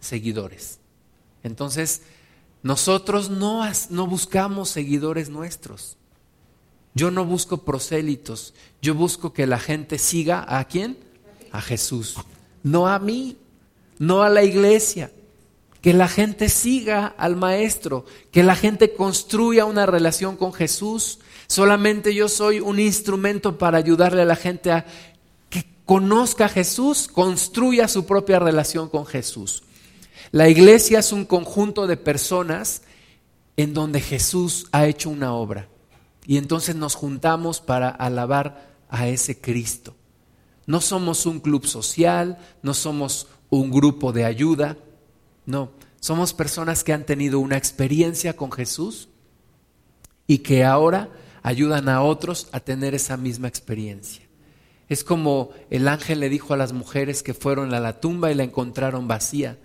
seguidores. 0.00 0.78
Entonces, 1.42 2.02
nosotros 2.62 3.30
no, 3.30 3.62
no 3.90 4.06
buscamos 4.06 4.70
seguidores 4.70 5.28
nuestros. 5.28 5.96
Yo 6.94 7.10
no 7.10 7.24
busco 7.24 7.64
prosélitos, 7.64 8.54
yo 8.80 8.94
busco 8.94 9.32
que 9.32 9.48
la 9.48 9.58
gente 9.58 9.98
siga 9.98 10.46
a 10.48 10.64
quién? 10.68 10.96
A 11.54 11.60
Jesús, 11.60 12.16
no 12.64 12.88
a 12.88 12.98
mí, 12.98 13.36
no 13.98 14.22
a 14.22 14.28
la 14.28 14.42
iglesia. 14.42 15.12
Que 15.80 15.94
la 15.94 16.08
gente 16.08 16.48
siga 16.48 17.14
al 17.16 17.36
Maestro, 17.36 18.06
que 18.32 18.42
la 18.42 18.56
gente 18.56 18.94
construya 18.94 19.64
una 19.64 19.86
relación 19.86 20.36
con 20.36 20.52
Jesús. 20.52 21.20
Solamente 21.46 22.12
yo 22.12 22.28
soy 22.28 22.58
un 22.58 22.80
instrumento 22.80 23.56
para 23.56 23.78
ayudarle 23.78 24.22
a 24.22 24.24
la 24.24 24.34
gente 24.34 24.72
a 24.72 24.84
que 25.48 25.64
conozca 25.84 26.46
a 26.46 26.48
Jesús, 26.48 27.06
construya 27.06 27.86
su 27.86 28.04
propia 28.04 28.40
relación 28.40 28.88
con 28.88 29.06
Jesús. 29.06 29.62
La 30.32 30.48
iglesia 30.48 30.98
es 30.98 31.12
un 31.12 31.24
conjunto 31.24 31.86
de 31.86 31.98
personas 31.98 32.82
en 33.56 33.74
donde 33.74 34.00
Jesús 34.00 34.66
ha 34.72 34.86
hecho 34.86 35.10
una 35.10 35.34
obra. 35.34 35.68
Y 36.26 36.38
entonces 36.38 36.74
nos 36.74 36.96
juntamos 36.96 37.60
para 37.60 37.90
alabar 37.90 38.74
a 38.88 39.06
ese 39.06 39.40
Cristo. 39.40 39.94
No 40.66 40.80
somos 40.80 41.26
un 41.26 41.40
club 41.40 41.66
social, 41.66 42.38
no 42.62 42.74
somos 42.74 43.26
un 43.50 43.70
grupo 43.70 44.12
de 44.12 44.24
ayuda, 44.24 44.78
no, 45.46 45.70
somos 46.00 46.32
personas 46.32 46.84
que 46.84 46.92
han 46.92 47.06
tenido 47.06 47.40
una 47.40 47.56
experiencia 47.56 48.36
con 48.36 48.50
Jesús 48.50 49.08
y 50.26 50.38
que 50.38 50.64
ahora 50.64 51.10
ayudan 51.42 51.88
a 51.88 52.02
otros 52.02 52.48
a 52.52 52.60
tener 52.60 52.94
esa 52.94 53.16
misma 53.16 53.48
experiencia. 53.48 54.24
Es 54.88 55.04
como 55.04 55.50
el 55.70 55.88
ángel 55.88 56.20
le 56.20 56.28
dijo 56.28 56.54
a 56.54 56.56
las 56.56 56.72
mujeres 56.72 57.22
que 57.22 57.34
fueron 57.34 57.74
a 57.74 57.80
la 57.80 58.00
tumba 58.00 58.30
y 58.30 58.34
la 58.34 58.44
encontraron 58.44 59.08
vacía. 59.08 59.58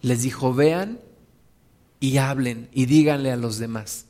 Les 0.00 0.22
dijo, 0.22 0.52
vean 0.52 1.00
y 2.00 2.18
hablen 2.18 2.68
y 2.72 2.86
díganle 2.86 3.30
a 3.30 3.36
los 3.36 3.58
demás. 3.58 4.06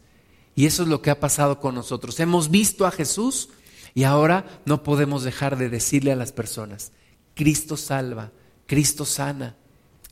Y 0.54 0.66
eso 0.66 0.82
es 0.84 0.88
lo 0.88 1.02
que 1.02 1.10
ha 1.10 1.20
pasado 1.20 1.60
con 1.60 1.74
nosotros. 1.74 2.18
Hemos 2.18 2.50
visto 2.50 2.86
a 2.86 2.90
Jesús, 2.90 3.50
y 3.96 4.04
ahora 4.04 4.60
no 4.66 4.82
podemos 4.82 5.24
dejar 5.24 5.56
de 5.56 5.70
decirle 5.70 6.12
a 6.12 6.16
las 6.16 6.30
personas, 6.30 6.92
Cristo 7.34 7.78
salva, 7.78 8.30
Cristo 8.66 9.06
sana, 9.06 9.56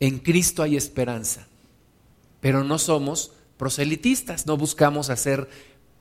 en 0.01 0.21
Cristo 0.21 0.63
hay 0.63 0.75
esperanza. 0.75 1.47
Pero 2.41 2.65
no 2.65 2.79
somos 2.79 3.33
proselitistas, 3.59 4.47
no 4.47 4.57
buscamos 4.57 5.11
hacer 5.11 5.51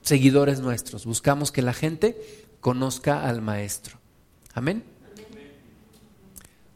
seguidores 0.02 0.62
nuestros, 0.62 1.06
buscamos 1.06 1.52
que 1.52 1.62
la 1.62 1.74
gente 1.74 2.48
conozca 2.62 3.28
al 3.28 3.42
Maestro. 3.42 3.98
Amén. 4.54 4.86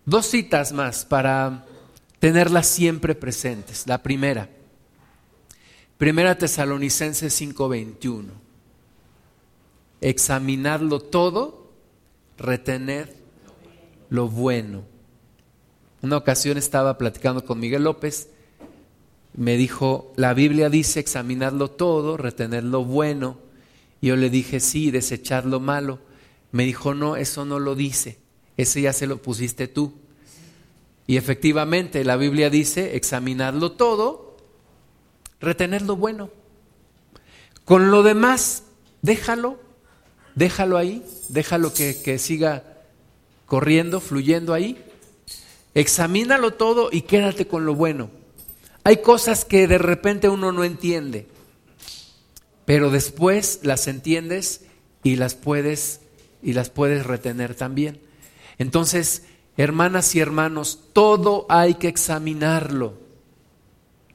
Dos 0.04 0.26
citas 0.26 0.74
más 0.74 1.06
para 1.06 1.66
tenerlas 2.20 2.68
siempre 2.68 3.16
presentes. 3.16 3.88
La 3.88 4.04
primera, 4.04 4.50
Primera 5.98 6.38
Tesalonicenses 6.38 7.34
5:21. 7.34 8.47
Examinadlo 10.02 11.00
todo, 11.00 11.72
retened 12.38 13.10
lo 14.10 14.28
bueno. 14.28 14.84
Una 16.02 16.18
ocasión 16.18 16.58
estaba 16.58 16.98
platicando 16.98 17.44
con 17.44 17.60
Miguel 17.60 17.84
López, 17.84 18.30
me 19.38 19.56
dijo, 19.56 20.14
la 20.16 20.34
Biblia 20.34 20.70
dice 20.70 21.00
examinadlo 21.00 21.70
todo, 21.70 22.18
retener 22.18 22.64
lo 22.64 22.84
bueno. 22.84 23.38
Yo 24.02 24.16
le 24.16 24.32
dije, 24.32 24.60
sí, 24.60 24.90
desechar 24.90 25.46
lo 25.46 25.60
malo. 25.60 26.00
Me 26.52 26.66
dijo, 26.66 26.96
no, 26.96 27.16
eso 27.16 27.46
no 27.46 27.60
lo 27.60 27.76
dice, 27.76 28.18
ese 28.58 28.82
ya 28.82 28.94
se 28.94 29.06
lo 29.06 29.22
pusiste 29.22 29.68
tú. 29.68 29.94
Y 31.06 31.18
efectivamente 31.18 32.04
la 32.04 32.18
Biblia 32.18 32.50
dice, 32.50 32.96
examinadlo 32.96 33.74
todo, 33.74 34.38
retener 35.40 35.84
lo 35.84 35.96
bueno. 35.96 36.32
Con 37.64 37.92
lo 37.92 38.02
demás, 38.02 38.64
déjalo, 39.04 39.60
déjalo 40.38 40.78
ahí, 40.78 41.04
déjalo 41.30 41.74
que, 41.74 42.00
que 42.00 42.20
siga 42.20 42.64
corriendo, 43.48 44.00
fluyendo 44.00 44.54
ahí. 44.54 44.78
Examínalo 45.74 46.54
todo 46.54 46.90
y 46.92 47.02
quédate 47.02 47.48
con 47.48 47.66
lo 47.66 47.74
bueno. 47.74 48.12
Hay 48.84 48.98
cosas 48.98 49.46
que 49.46 49.68
de 49.68 49.80
repente 49.80 50.30
uno 50.30 50.52
no 50.52 50.64
entiende, 50.64 51.28
pero 52.66 52.92
después 52.92 53.62
las 53.64 53.88
entiendes 53.88 54.62
y 55.04 55.16
las 55.16 55.34
puedes 55.34 56.02
y 56.44 56.54
las 56.54 56.70
puedes 56.70 57.06
retener 57.08 57.56
también. 57.56 58.00
Entonces, 58.60 59.24
hermanas 59.58 60.14
y 60.14 60.20
hermanos, 60.20 60.80
todo 60.94 61.48
hay 61.50 61.74
que 61.74 61.88
examinarlo. 61.88 62.94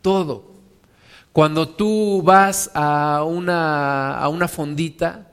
Todo. 0.02 0.52
Cuando 1.32 1.68
tú 1.68 2.22
vas 2.22 2.70
a 2.74 3.24
una, 3.24 4.16
a 4.18 4.28
una 4.28 4.46
fondita 4.46 5.31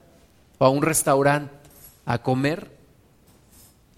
o 0.59 0.65
a 0.65 0.69
un 0.69 0.83
restaurante 0.83 1.51
a 2.05 2.21
comer 2.21 2.79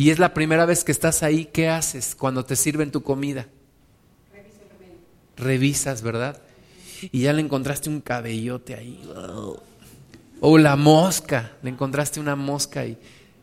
y 0.01 0.09
es 0.09 0.17
la 0.17 0.33
primera 0.33 0.65
vez 0.65 0.83
que 0.83 0.91
estás 0.91 1.21
ahí, 1.21 1.45
¿qué 1.45 1.69
haces 1.69 2.15
cuando 2.15 2.43
te 2.43 2.55
sirven 2.55 2.89
tu 2.89 3.03
comida? 3.03 3.45
Revisas, 5.37 6.01
¿verdad? 6.01 6.41
Y 7.11 7.21
ya 7.21 7.33
le 7.33 7.41
encontraste 7.41 7.87
un 7.87 8.01
cabellote 8.01 8.73
ahí. 8.73 8.99
O 10.39 10.57
la 10.57 10.75
mosca, 10.75 11.51
le 11.61 11.69
encontraste 11.69 12.19
una 12.19 12.35
mosca 12.35 12.83
y, 12.83 12.97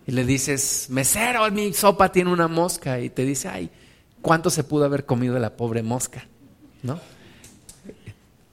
le 0.06 0.24
dices, 0.24 0.88
mesero, 0.90 1.48
mi 1.52 1.72
sopa 1.74 2.10
tiene 2.10 2.32
una 2.32 2.48
mosca. 2.48 2.98
Y 2.98 3.10
te 3.10 3.24
dice, 3.24 3.46
ay, 3.46 3.70
¿cuánto 4.20 4.50
se 4.50 4.64
pudo 4.64 4.84
haber 4.84 5.06
comido 5.06 5.34
de 5.34 5.40
la 5.40 5.56
pobre 5.56 5.84
mosca? 5.84 6.26
¿No? 6.82 6.98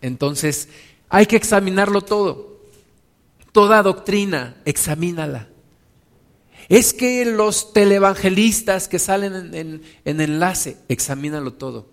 Entonces, 0.04 0.70
hay 1.10 1.26
que 1.26 1.38
examinarlo 1.38 2.02
todo. 2.02 2.55
Toda 3.56 3.82
doctrina, 3.84 4.58
examínala. 4.66 5.48
Es 6.68 6.94
que 6.94 7.24
los 7.24 7.72
televangelistas 7.72 8.90
que 8.90 9.00
salen 9.00 9.56
en, 9.56 9.82
en 10.04 10.20
enlace, 10.20 10.76
examínalo 10.90 11.54
todo. 11.54 11.88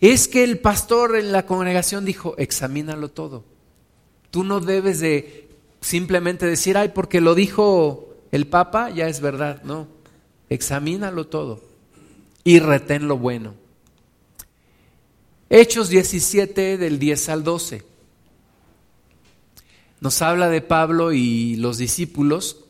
Es 0.00 0.26
que 0.26 0.42
el 0.42 0.58
pastor 0.58 1.16
en 1.16 1.32
la 1.32 1.44
congregación 1.44 2.06
dijo, 2.06 2.34
examínalo 2.38 3.10
todo. 3.10 3.44
Tú 4.30 4.42
no 4.42 4.60
debes 4.60 5.00
de 5.00 5.50
simplemente 5.82 6.46
decir, 6.46 6.78
ay, 6.78 6.92
porque 6.94 7.20
lo 7.20 7.34
dijo 7.34 8.14
el 8.32 8.46
Papa, 8.46 8.88
ya 8.88 9.06
es 9.06 9.20
verdad. 9.20 9.62
No, 9.64 9.88
examínalo 10.48 11.26
todo 11.26 11.60
y 12.42 12.58
retén 12.58 13.06
lo 13.06 13.18
bueno. 13.18 13.52
Hechos 15.50 15.90
17 15.90 16.78
del 16.78 16.98
10 16.98 17.28
al 17.28 17.44
12. 17.44 17.95
Nos 20.00 20.22
habla 20.22 20.48
de 20.48 20.60
Pablo 20.60 21.12
y 21.12 21.56
los 21.56 21.78
discípulos. 21.78 22.64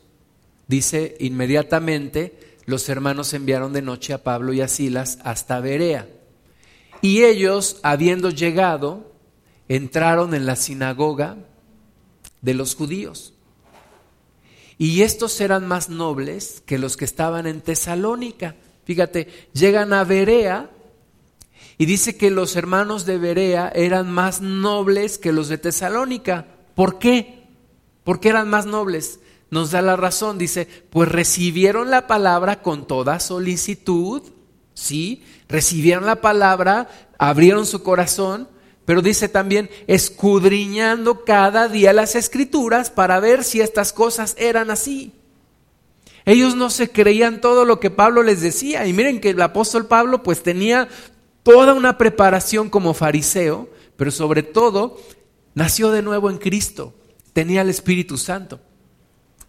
Dice, 0.67 1.15
inmediatamente 1.19 2.57
los 2.65 2.89
hermanos 2.89 3.33
enviaron 3.33 3.73
de 3.73 3.81
noche 3.81 4.13
a 4.13 4.23
Pablo 4.23 4.53
y 4.53 4.61
a 4.61 4.67
Silas 4.67 5.19
hasta 5.23 5.59
Berea. 5.59 6.07
Y 7.01 7.23
ellos, 7.23 7.79
habiendo 7.83 8.29
llegado, 8.29 9.13
entraron 9.69 10.33
en 10.33 10.45
la 10.45 10.55
sinagoga 10.55 11.37
de 12.41 12.53
los 12.53 12.75
judíos. 12.75 13.33
Y 14.77 15.01
estos 15.01 15.39
eran 15.41 15.67
más 15.67 15.89
nobles 15.89 16.61
que 16.65 16.77
los 16.77 16.97
que 16.97 17.05
estaban 17.05 17.47
en 17.47 17.61
Tesalónica. 17.61 18.55
Fíjate, 18.85 19.27
llegan 19.53 19.93
a 19.93 20.03
Berea 20.03 20.69
y 21.77 21.85
dice 21.85 22.17
que 22.17 22.29
los 22.29 22.55
hermanos 22.55 23.05
de 23.05 23.17
Berea 23.17 23.71
eran 23.73 24.11
más 24.11 24.41
nobles 24.41 25.17
que 25.17 25.31
los 25.31 25.47
de 25.47 25.57
Tesalónica. 25.57 26.47
¿Por 26.77 26.99
qué? 26.99 27.49
¿Por 28.05 28.21
qué 28.21 28.29
eran 28.29 28.49
más 28.49 28.65
nobles? 28.67 29.19
Nos 29.49 29.71
da 29.71 29.81
la 29.81 29.97
razón, 29.97 30.37
dice, 30.37 30.67
pues 30.89 31.09
recibieron 31.09 31.89
la 31.89 32.05
palabra 32.05 32.61
con 32.61 32.85
toda 32.85 33.19
solicitud, 33.19 34.21
¿sí? 34.73 35.23
Recibieron 35.49 36.05
la 36.05 36.21
palabra, 36.21 36.87
abrieron 37.17 37.65
su 37.65 37.81
corazón 37.81 38.47
pero 38.87 39.01
dice 39.01 39.27
también, 39.27 39.69
escudriñando 39.87 41.25
cada 41.25 41.67
día 41.67 41.91
las 41.91 42.15
escrituras 42.15 42.89
para 42.89 43.19
ver 43.19 43.43
si 43.43 43.59
estas 43.59 43.91
cosas 43.91 44.33
eran 44.37 44.71
así. 44.71 45.11
Ellos 46.23 46.55
no 46.55 46.69
se 46.69 46.89
creían 46.89 47.41
todo 47.41 47.65
lo 47.65 47.81
que 47.81 47.89
Pablo 47.89 48.23
les 48.23 48.39
decía. 48.39 48.87
Y 48.87 48.93
miren 48.93 49.19
que 49.19 49.31
el 49.31 49.41
apóstol 49.41 49.87
Pablo 49.87 50.23
pues 50.23 50.41
tenía 50.41 50.87
toda 51.43 51.73
una 51.73 51.97
preparación 51.97 52.69
como 52.69 52.93
fariseo, 52.93 53.67
pero 53.97 54.09
sobre 54.09 54.41
todo 54.41 54.97
nació 55.57 55.89
de 55.89 56.03
nuevo 56.03 56.29
en 56.29 56.37
Cristo, 56.37 56.93
tenía 57.33 57.63
el 57.63 57.69
Espíritu 57.69 58.19
Santo. 58.19 58.59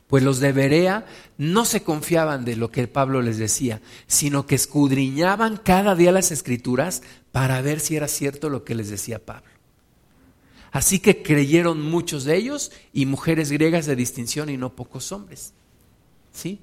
Pues 0.06 0.22
los 0.22 0.40
de 0.40 0.52
Berea 0.52 1.04
no 1.36 1.66
se 1.66 1.82
confiaban 1.82 2.46
de 2.46 2.56
lo 2.56 2.70
que 2.70 2.88
Pablo 2.88 3.20
les 3.20 3.36
decía, 3.36 3.82
sino 4.06 4.46
que 4.46 4.54
escudriñaban 4.54 5.58
cada 5.58 5.94
día 5.94 6.10
las 6.10 6.30
escrituras 6.30 7.02
para 7.30 7.60
ver 7.60 7.78
si 7.78 7.94
era 7.94 8.08
cierto 8.08 8.48
lo 8.48 8.64
que 8.64 8.74
les 8.74 8.88
decía 8.88 9.22
Pablo. 9.22 9.50
Así 10.72 10.98
que 10.98 11.22
creyeron 11.22 11.82
muchos 11.82 12.24
de 12.24 12.36
ellos 12.36 12.72
y 12.94 13.04
mujeres 13.04 13.52
griegas 13.52 13.84
de 13.84 13.94
distinción 13.94 14.48
y 14.48 14.56
no 14.56 14.74
pocos 14.74 15.12
hombres. 15.12 15.52
¿Sí? 16.32 16.58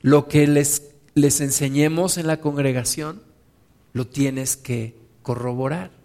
Lo 0.00 0.26
que 0.26 0.48
les, 0.48 0.90
les 1.14 1.40
enseñemos 1.40 2.18
en 2.18 2.26
la 2.26 2.40
congregación 2.40 3.22
lo 3.92 4.08
tienes 4.08 4.56
que 4.56 4.96
corroborar. 5.22 6.01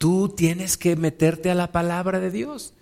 Tú 0.00 0.30
tienes 0.30 0.78
que 0.78 0.96
meterte 0.96 1.50
a 1.50 1.54
la 1.54 1.72
palabra 1.72 2.20
de 2.20 2.30
Dios. 2.30 2.72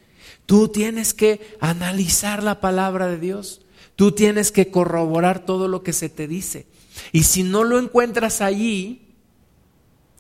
Tú 0.46 0.68
tienes 0.68 1.14
que 1.14 1.40
analizar 1.58 2.44
la 2.44 2.60
palabra 2.60 3.08
de 3.08 3.18
Dios. 3.18 3.62
Tú 3.96 4.12
tienes 4.12 4.52
que 4.52 4.70
corroborar 4.70 5.44
todo 5.44 5.66
lo 5.66 5.82
que 5.82 5.92
se 5.92 6.08
te 6.08 6.28
dice. 6.28 6.66
Y 7.10 7.24
si 7.24 7.42
no 7.42 7.64
lo 7.64 7.80
encuentras 7.80 8.40
allí, 8.40 9.16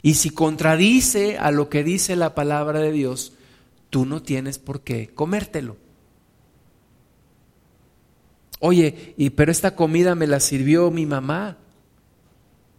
y 0.02 0.14
si 0.14 0.30
contradice 0.30 1.38
a 1.38 1.52
lo 1.52 1.68
que 1.68 1.84
dice 1.84 2.16
la 2.16 2.34
palabra 2.34 2.80
de 2.80 2.90
Dios, 2.90 3.32
tú 3.90 4.04
no 4.04 4.20
tienes 4.20 4.58
por 4.58 4.80
qué 4.80 5.06
comértelo. 5.14 5.76
Oye, 8.58 9.14
y 9.16 9.30
pero 9.30 9.52
esta 9.52 9.76
comida 9.76 10.16
me 10.16 10.26
la 10.26 10.40
sirvió 10.40 10.90
mi 10.90 11.06
mamá. 11.06 11.58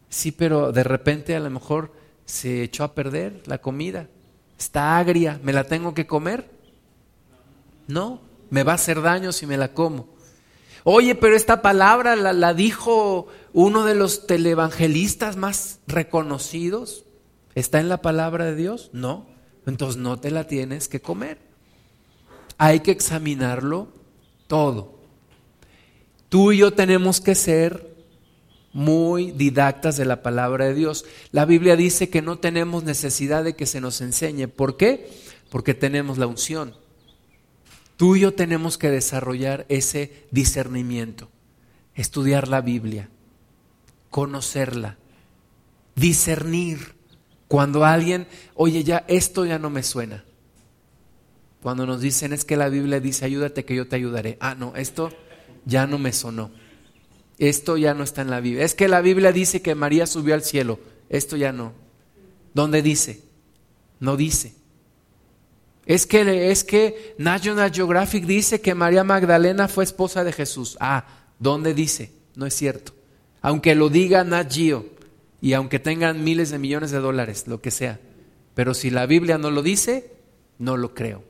Sí, 0.09 0.33
pero 0.33 0.73
de 0.73 0.83
repente 0.83 1.37
a 1.37 1.39
lo 1.39 1.49
mejor 1.49 1.93
se 2.29 2.61
echó 2.61 2.83
a 2.83 2.93
perder 2.93 3.41
la 3.47 3.57
comida. 3.57 4.07
Está 4.57 4.99
agria, 4.99 5.39
¿me 5.43 5.51
la 5.51 5.63
tengo 5.63 5.95
que 5.95 6.05
comer? 6.05 6.51
No, 7.87 8.21
me 8.51 8.61
va 8.61 8.73
a 8.73 8.75
hacer 8.75 9.01
daño 9.01 9.31
si 9.31 9.47
me 9.47 9.57
la 9.57 9.73
como. 9.73 10.09
Oye, 10.83 11.15
pero 11.15 11.35
esta 11.35 11.63
palabra 11.63 12.15
la, 12.15 12.53
dijo 12.53 13.27
uno 13.51 13.83
de 13.83 13.95
los 13.95 14.27
televangelistas 14.27 15.37
más 15.37 15.79
reconocidos. 15.87 17.03
¿Está 17.55 17.79
en 17.79 17.89
la 17.89 18.01
palabra 18.03 18.45
de 18.45 18.55
Dios? 18.55 18.91
No. 18.93 19.25
Entonces 19.65 19.99
no 19.99 20.19
te 20.19 20.29
la 20.29 20.45
tienes 20.45 20.87
que 20.87 21.01
comer. 21.01 21.39
Hay 22.59 22.81
que 22.81 22.91
examinarlo 22.91 23.87
todo. 24.45 24.99
Tú 26.29 26.51
y 26.51 26.57
yo 26.57 26.73
tenemos 26.73 27.21
que 27.21 27.33
ser 27.33 27.88
muy 28.73 29.31
didactas 29.31 29.97
de 29.97 30.05
la 30.05 30.21
palabra 30.21 30.65
de 30.65 30.73
Dios. 30.73 31.05
La 31.31 31.45
Biblia 31.45 31.75
dice 31.75 32.09
que 32.09 32.21
no 32.21 32.39
tenemos 32.39 32.83
necesidad 32.83 33.43
de 33.43 33.55
que 33.55 33.65
se 33.65 33.81
nos 33.81 34.01
enseñe. 34.01 34.47
¿Por 34.47 34.77
qué? 34.77 35.09
Porque 35.49 35.73
tenemos 35.73 36.17
la 36.17 36.27
unción. 36.27 36.75
Tú 37.97 38.15
y 38.15 38.21
yo 38.21 38.33
tenemos 38.33 38.77
que 38.77 38.89
desarrollar 38.89 39.65
ese 39.67 40.25
discernimiento, 40.31 41.29
estudiar 41.95 42.47
la 42.47 42.61
Biblia, 42.61 43.09
conocerla, 44.09 44.97
discernir 45.95 46.97
Cuando 47.49 47.83
alguien, 47.83 48.27
oye, 48.53 48.83
ya 48.83 49.03
esto 49.07 49.43
ya 49.43 49.57
no 49.57 49.71
me 49.71 49.81
suena. 49.81 50.23
Cuando 51.63 51.87
nos 51.87 51.99
dicen 51.99 52.31
es 52.31 52.45
que 52.45 52.55
la 52.55 52.69
Biblia 52.69 52.99
dice, 52.99 53.25
ayúdate 53.25 53.65
que 53.65 53.75
yo 53.75 53.87
te 53.87 53.95
ayudaré. 53.95 54.37
Ah, 54.39 54.53
no, 54.53 54.75
esto 54.75 55.11
ya 55.65 55.87
no 55.87 55.97
me 55.97 56.13
sonó. 56.13 56.51
Esto 57.39 57.77
ya 57.77 57.93
no 57.93 58.03
está 58.03 58.21
en 58.21 58.29
la 58.29 58.41
Biblia. 58.41 58.65
Es 58.65 58.75
que 58.75 58.89
la 58.89 59.01
Biblia 59.01 59.31
dice 59.31 59.61
que 59.61 59.73
María 59.73 60.05
subió 60.05 60.35
al 60.35 60.43
cielo. 60.43 60.79
Esto 61.09 61.37
ya 61.37 61.51
no. 61.53 61.73
¿Dónde 62.53 62.81
dice? 62.81 63.21
No 63.99 64.17
dice. 64.17 64.53
Es 65.85 66.05
que, 66.05 66.51
es 66.51 66.63
que 66.63 67.15
National 67.17 67.71
Geographic 67.73 68.25
dice 68.25 68.61
que 68.61 68.75
María 68.75 69.03
Magdalena 69.03 69.67
fue 69.67 69.85
esposa 69.85 70.23
de 70.23 70.33
Jesús. 70.33 70.77
Ah, 70.79 71.07
¿dónde 71.39 71.73
dice? 71.73 72.11
No 72.35 72.45
es 72.45 72.53
cierto. 72.53 72.93
Aunque 73.41 73.73
lo 73.73 73.89
diga 73.89 74.23
Nat 74.23 74.51
Geo 74.53 74.85
y 75.41 75.53
aunque 75.53 75.79
tengan 75.79 76.23
miles 76.23 76.51
de 76.51 76.59
millones 76.59 76.91
de 76.91 76.99
dólares, 76.99 77.45
lo 77.47 77.61
que 77.61 77.71
sea. 77.71 77.99
Pero 78.53 78.73
si 78.73 78.89
la 78.89 79.05
Biblia 79.05 79.37
no 79.37 79.49
lo 79.49 79.63
dice, 79.63 80.11
no 80.57 80.75
lo 80.75 80.93
creo. 80.93 81.23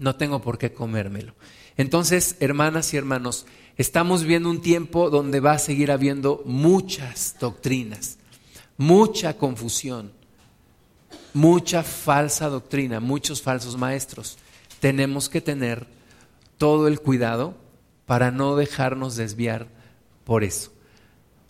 No 0.00 0.16
tengo 0.16 0.42
por 0.42 0.58
qué 0.58 0.72
comérmelo. 0.72 1.34
Entonces, 1.76 2.36
hermanas 2.40 2.92
y 2.92 2.96
hermanos, 2.96 3.46
estamos 3.78 4.24
viendo 4.24 4.50
un 4.50 4.60
tiempo 4.60 5.08
donde 5.08 5.40
va 5.40 5.52
a 5.52 5.58
seguir 5.58 5.90
habiendo 5.90 6.42
muchas 6.44 7.36
doctrinas, 7.40 8.18
mucha 8.76 9.38
confusión, 9.38 10.12
mucha 11.32 11.84
falsa 11.84 12.48
doctrina, 12.48 13.00
muchos 13.00 13.40
falsos 13.40 13.78
maestros. 13.78 14.36
Tenemos 14.80 15.28
que 15.28 15.40
tener 15.40 15.86
todo 16.58 16.88
el 16.88 17.00
cuidado 17.00 17.54
para 18.04 18.30
no 18.30 18.56
dejarnos 18.56 19.16
desviar 19.16 19.68
por 20.24 20.42
eso. 20.42 20.72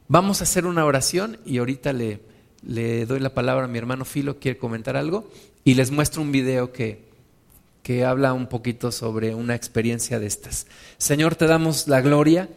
Vamos 0.07 0.41
a 0.41 0.45
hacer 0.45 0.67
una 0.67 0.85
oración 0.85 1.39
y 1.47 1.59
ahorita 1.59 1.93
le, 1.93 2.21
le 2.63 3.07
doy 3.07 3.21
la 3.21 3.35
palabra 3.35 3.65
a 3.65 3.69
mi 3.69 3.79
hermano 3.79 4.05
Filo, 4.05 4.39
quiere 4.39 4.59
comentar 4.59 4.97
algo, 4.97 5.31
y 5.65 5.75
les 5.75 5.91
muestro 5.91 6.23
un 6.23 6.33
video 6.33 6.73
que, 6.73 7.08
que 7.89 8.05
habla 8.05 8.35
un 8.35 8.49
poquito 8.49 8.93
sobre 8.93 9.35
una 9.35 9.55
experiencia 9.55 10.21
de 10.21 10.27
estas. 10.27 10.67
Señor, 10.99 11.37
te 11.37 11.47
damos 11.47 11.89
la 11.89 12.03
gloria. 12.03 12.51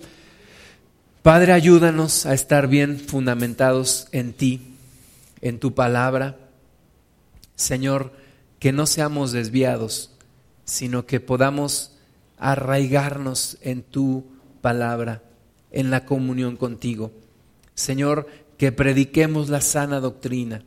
Padre, 1.21 1.53
ayúdanos 1.53 2.25
a 2.25 2.33
estar 2.33 2.67
bien 2.67 2.99
fundamentados 2.99 4.09
en 4.11 4.33
ti, 4.33 4.75
en 5.39 5.57
tu 5.57 5.73
palabra. 5.73 6.37
Señor, 7.55 8.11
que 8.59 8.73
no 8.73 8.85
seamos 8.85 9.31
desviados, 9.31 10.11
sino 10.65 11.05
que 11.05 11.21
podamos 11.21 11.93
arraigarnos 12.37 13.57
en 13.61 13.83
tu 13.83 14.25
palabra, 14.59 15.23
en 15.71 15.91
la 15.91 16.03
comunión 16.03 16.57
contigo. 16.57 17.13
Señor, 17.73 18.27
que 18.57 18.73
prediquemos 18.73 19.47
la 19.47 19.61
sana 19.61 20.01
doctrina. 20.01 20.65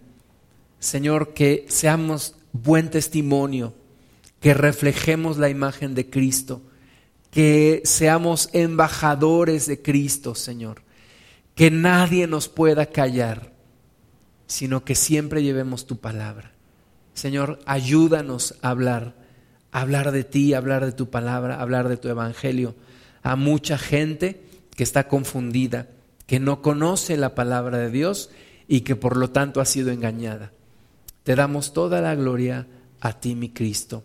Señor, 0.79 1.35
que 1.35 1.67
seamos 1.69 2.35
buen 2.55 2.89
testimonio 2.89 3.75
que 4.45 4.53
reflejemos 4.53 5.39
la 5.39 5.49
imagen 5.49 5.95
de 5.95 6.11
Cristo, 6.11 6.61
que 7.31 7.81
seamos 7.87 8.51
embajadores 8.53 9.67
de 9.67 9.81
Cristo, 9.81 10.35
Señor, 10.35 10.83
que 11.55 11.71
nadie 11.71 12.27
nos 12.27 12.51
pueda 12.51 12.85
callar, 12.85 13.55
sino 14.47 14.85
que 14.85 14.97
siempre 14.97 15.43
llevemos 15.43 15.87
tu 15.87 15.97
palabra. 15.97 16.53
Señor, 17.15 17.59
ayúdanos 17.65 18.57
a 18.61 18.69
hablar, 18.69 19.15
a 19.73 19.81
hablar 19.81 20.13
de 20.13 20.25
ti, 20.25 20.53
a 20.53 20.59
hablar 20.59 20.85
de 20.85 20.93
tu 20.93 21.09
palabra, 21.09 21.57
a 21.57 21.63
hablar 21.63 21.89
de 21.89 21.97
tu 21.97 22.09
evangelio 22.09 22.75
a 23.23 23.37
mucha 23.37 23.79
gente 23.79 24.45
que 24.77 24.83
está 24.83 25.09
confundida, 25.09 25.89
que 26.27 26.39
no 26.39 26.61
conoce 26.61 27.17
la 27.17 27.35
palabra 27.35 27.79
de 27.79 27.91
Dios 27.91 28.29
y 28.69 28.83
que 28.83 28.95
por 28.95 29.17
lo 29.17 29.31
tanto 29.31 29.63
ha 29.63 29.65
sido 29.65 29.91
engañada. 29.91 30.53
Te 31.23 31.35
damos 31.35 31.73
toda 31.73 32.03
la 32.03 32.15
gloria 32.15 32.67
a 33.01 33.19
ti, 33.19 33.37
mi 33.37 33.49
Cristo 33.49 34.05